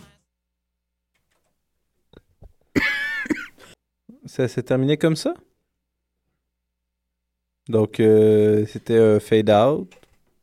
[4.27, 5.35] Ça s'est terminé comme ça?
[7.69, 9.91] Donc, euh, c'était un fade out.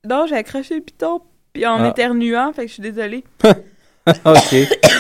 [0.08, 1.22] Non, j'ai accroché le piton,
[1.54, 1.90] puis en Ah.
[1.90, 3.24] éternuant, fait que je suis désolée.
[3.44, 4.56] ok.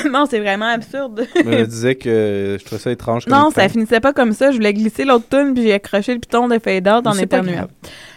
[0.11, 1.27] non, c'est vraiment absurde.
[1.35, 3.25] Je me disais que je trouvais ça étrange.
[3.25, 3.69] comme non, ça fin.
[3.69, 4.51] finissait pas comme ça.
[4.51, 7.67] Je voulais glisser l'autre tune, puis j'ai accroché le piton de fade out en éternuant.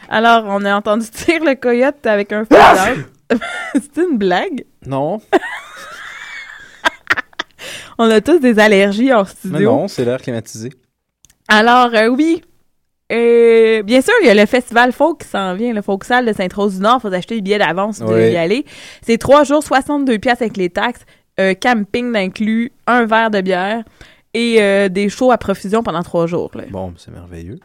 [0.09, 2.99] Alors, on a entendu dire le coyote avec un fade
[3.33, 3.39] out.
[3.74, 4.65] C'est une blague?
[4.87, 5.20] Non.
[7.99, 9.59] On a tous des allergies en studio.
[9.59, 10.70] Mais non, c'est l'air climatisé.
[11.49, 12.43] Alors, euh, oui.
[13.12, 16.27] Euh, bien sûr, il y a le festival folk qui s'en vient, le folk salle
[16.27, 16.99] de Sainte-Rose-du-Nord.
[17.05, 18.07] Il faut acheter les billets d'avance Oui.
[18.07, 18.65] voulez y aller.
[19.03, 21.03] C'est trois jours, 62 pièces avec les taxes,
[21.39, 23.85] euh, camping d'inclus, un verre de bière
[24.35, 26.51] et euh, des shows à profusion pendant trois jours.
[26.55, 26.65] là.
[26.70, 27.61] Bon, c'est merveilleux.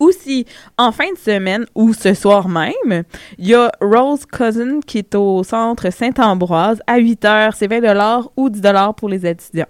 [0.00, 0.44] Aussi,
[0.76, 3.04] en fin de semaine ou ce soir même,
[3.38, 7.54] il y a Rose Cousin qui est au centre Saint-Ambroise à 8 heures.
[7.54, 8.60] C'est 20 ou 10
[8.96, 9.66] pour les étudiants.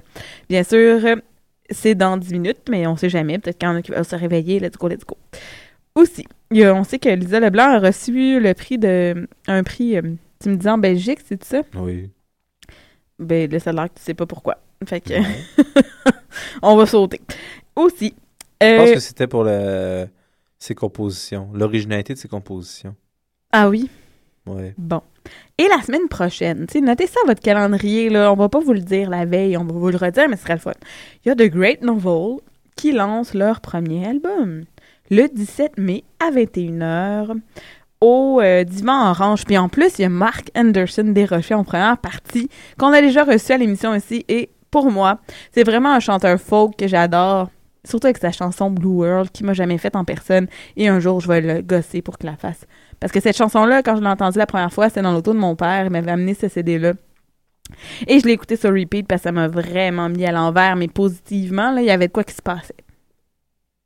[0.48, 1.00] Bien sûr,
[1.70, 3.38] c'est dans 10 minutes, mais on sait jamais.
[3.38, 4.60] Peut-être qu'il y en a qui va se réveiller.
[4.60, 5.16] Let's go, let's go.
[5.94, 9.28] Aussi, il y a- on sait que Lisa Leblanc a reçu le prix de.
[9.46, 10.02] Un prix, euh,
[10.40, 11.62] tu me dis en Belgique, c'est ça?
[11.74, 12.10] Oui.
[13.18, 14.58] Ben, l'air que tu sais pas pourquoi.
[14.86, 15.14] Fait que.
[16.62, 17.20] on va sauter.
[17.74, 18.14] Aussi.
[18.60, 20.06] Je pense euh, que c'était pour le...
[20.58, 22.94] ses compositions, l'originalité de ses compositions.
[23.52, 23.88] ah oui?
[24.46, 24.74] Ouais.
[24.78, 25.02] Bon.
[25.60, 28.32] Et la semaine prochaine, tu notez ça à votre calendrier, là.
[28.32, 30.42] On va pas vous le dire la veille, on va vous le redire, mais ce
[30.42, 30.72] sera le fun.
[31.24, 32.38] Il y a The Great Novel
[32.76, 34.62] qui lance leur premier album
[35.10, 37.40] le 17 mai à 21h
[38.00, 39.44] au euh, Divan Orange.
[39.44, 42.48] Puis en plus, il y a Mark Anderson Desrochers en première partie
[42.78, 44.24] qu'on a déjà reçu à l'émission ici.
[44.28, 45.18] Et pour moi,
[45.52, 47.50] c'est vraiment un chanteur folk que j'adore.
[47.84, 50.46] Surtout avec sa chanson Blue World qui m'a jamais faite en personne.
[50.76, 52.66] Et un jour, je vais le gosser pour qu'il la fasse.
[53.00, 55.38] Parce que cette chanson-là, quand je l'ai entendue la première fois, c'était dans l'auto de
[55.38, 55.84] mon père.
[55.86, 56.94] Il m'avait amené ce CD-là.
[58.06, 60.88] Et je l'ai écouté sur repeat parce que ça m'a vraiment mis à l'envers, mais
[60.88, 62.74] positivement, là, il y avait de quoi qui se passait.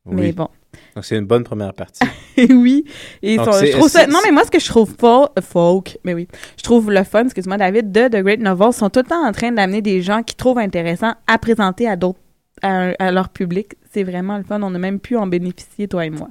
[0.07, 0.49] Mais bon.
[0.95, 2.03] Donc, c'est une bonne première partie.
[2.39, 2.85] oui.
[3.23, 4.01] Et Donc, son- c'est- je trouve ça...
[4.01, 7.05] c'est- Non, mais moi, ce que je trouve euh, folk, mais oui, je trouve le
[7.05, 10.01] fun, excuse-moi, David, de The Great Novel sont tout le temps en train d'amener des
[10.03, 12.19] gens qui trouvent intéressant à présenter à d'autres,
[12.63, 13.75] à, à leur public.
[13.91, 14.63] C'est vraiment le fun.
[14.63, 16.29] On a même pu en bénéficier, toi et moi.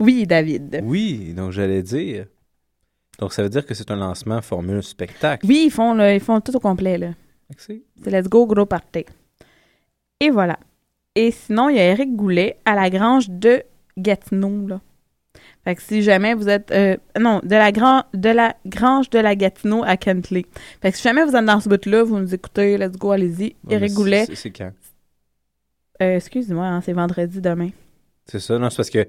[0.00, 0.80] Oui, David.
[0.84, 2.26] Oui, donc j'allais dire.
[3.18, 5.44] Donc, ça veut dire que c'est un lancement formule spectacle.
[5.46, 7.08] Oui, ils font, le- ils font tout au complet, là.
[7.56, 9.06] C'est Let's Go, gros party.
[10.20, 10.58] Et voilà.
[11.16, 13.62] Et sinon, il y a Eric Goulet à la grange de
[13.96, 14.80] Gatineau, là.
[15.64, 16.70] Fait que si jamais vous êtes...
[16.70, 20.46] euh, non, de la, gran- de la grange de la Gatineau à Kentley.
[20.80, 23.56] Fait que si jamais vous êtes dans ce bout-là, vous nous écoutez, let's go, allez-y.
[23.68, 24.26] Eric Goulet.
[24.32, 24.70] C'est quand?
[26.02, 27.70] Euh, Excuse-moi, hein, c'est vendredi demain.
[28.26, 28.58] C'est ça?
[28.58, 29.06] Non, c'est parce que.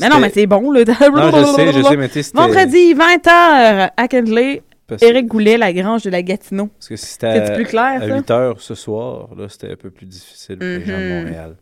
[0.00, 0.80] Mais non, mais c'est bon, là.
[1.10, 4.62] Non, je sais, je sais, mais tu Vendredi, 20h à Kentley.
[4.86, 6.66] Parce- Eric Goulet, la grange de la Gatineau.
[6.66, 8.16] Parce que si c'était C'est plus clair, à ça?
[8.16, 11.22] 8 heures ce soir, là, c'était un peu plus difficile pour les gens de Mhm.
[11.24, 11.56] Montréal.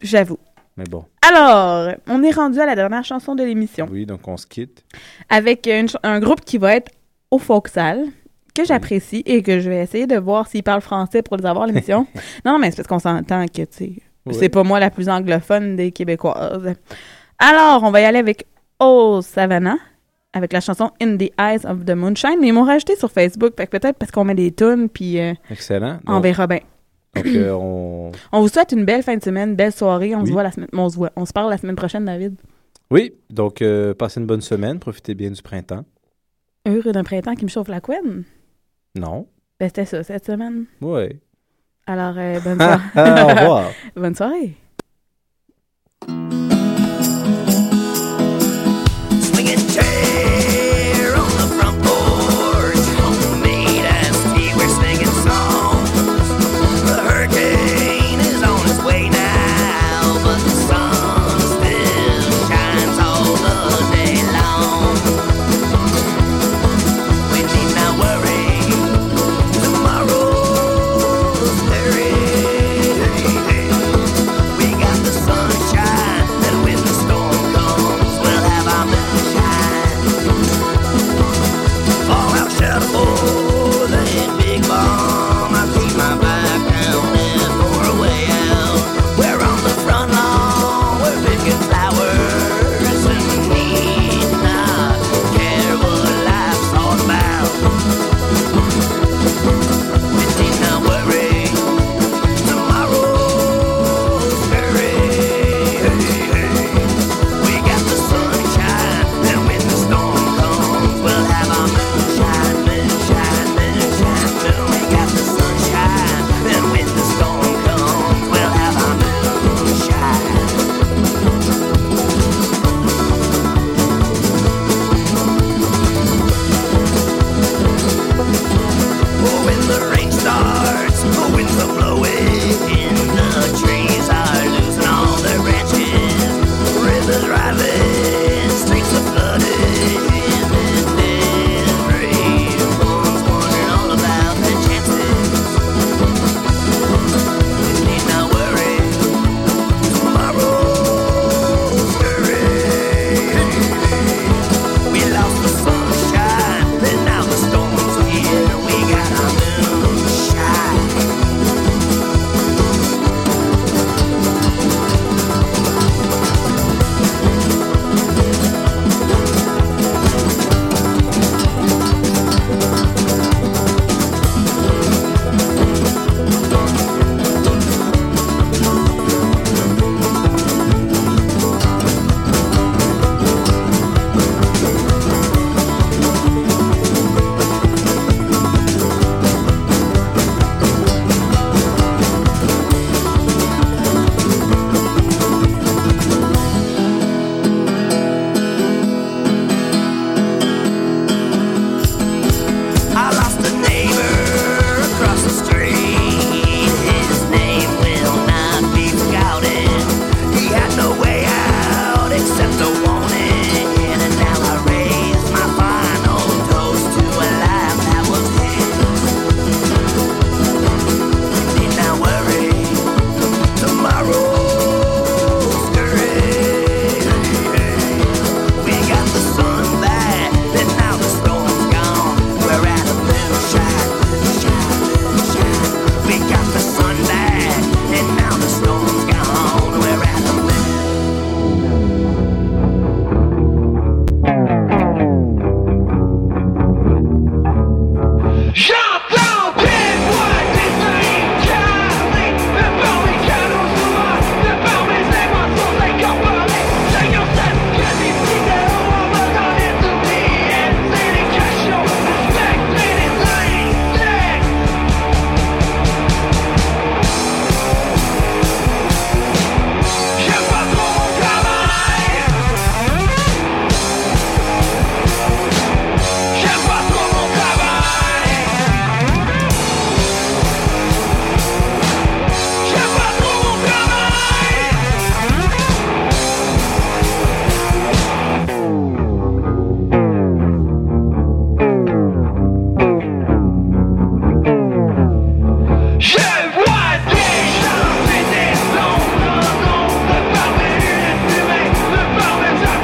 [0.00, 0.38] J'avoue.
[0.76, 1.04] Mais bon.
[1.22, 3.86] Alors, on est rendu à la dernière chanson de l'émission.
[3.90, 4.84] Oui, donc on se quitte.
[5.28, 6.90] avec une un groupe qui va être
[7.30, 8.04] au Foxal,
[8.54, 11.66] que j'apprécie et que je vais essayer de voir s'ils parlent français pour les avoir
[11.66, 12.06] l'émission.
[12.44, 13.92] non, non, mais c'est parce qu'on s'entend que, tu sais,
[14.26, 14.32] Ouais.
[14.32, 16.72] c'est pas moi la plus anglophone des Québécoises.
[17.38, 18.46] Alors, on va y aller avec
[18.80, 19.76] Oh Savannah,
[20.32, 22.36] avec la chanson In the Eyes of the Moonshine.
[22.40, 25.20] Mais ils m'ont rajouté sur Facebook, fait que peut-être parce qu'on met des tunes, puis
[25.20, 25.98] euh, Excellent.
[26.06, 26.60] on Donc- verra bien.
[27.14, 28.12] Donc, euh, on.
[28.32, 30.14] On vous souhaite une belle fin de semaine, belle soirée.
[30.14, 30.26] On Oui.
[30.28, 32.34] se voit la semaine, on se voit, on se parle la semaine prochaine, David.
[32.90, 35.84] Oui, donc euh, passez une bonne semaine, profitez bien du printemps.
[36.66, 38.24] Heureux d'un printemps qui me chauffe la couenne.
[38.94, 39.26] Non.
[39.58, 40.66] Ben, c'était ça cette semaine.
[40.80, 41.20] Ouais.
[41.86, 43.22] Alors, euh, bonne soirée.
[43.22, 43.70] Au revoir.
[43.96, 44.54] bonne soirée.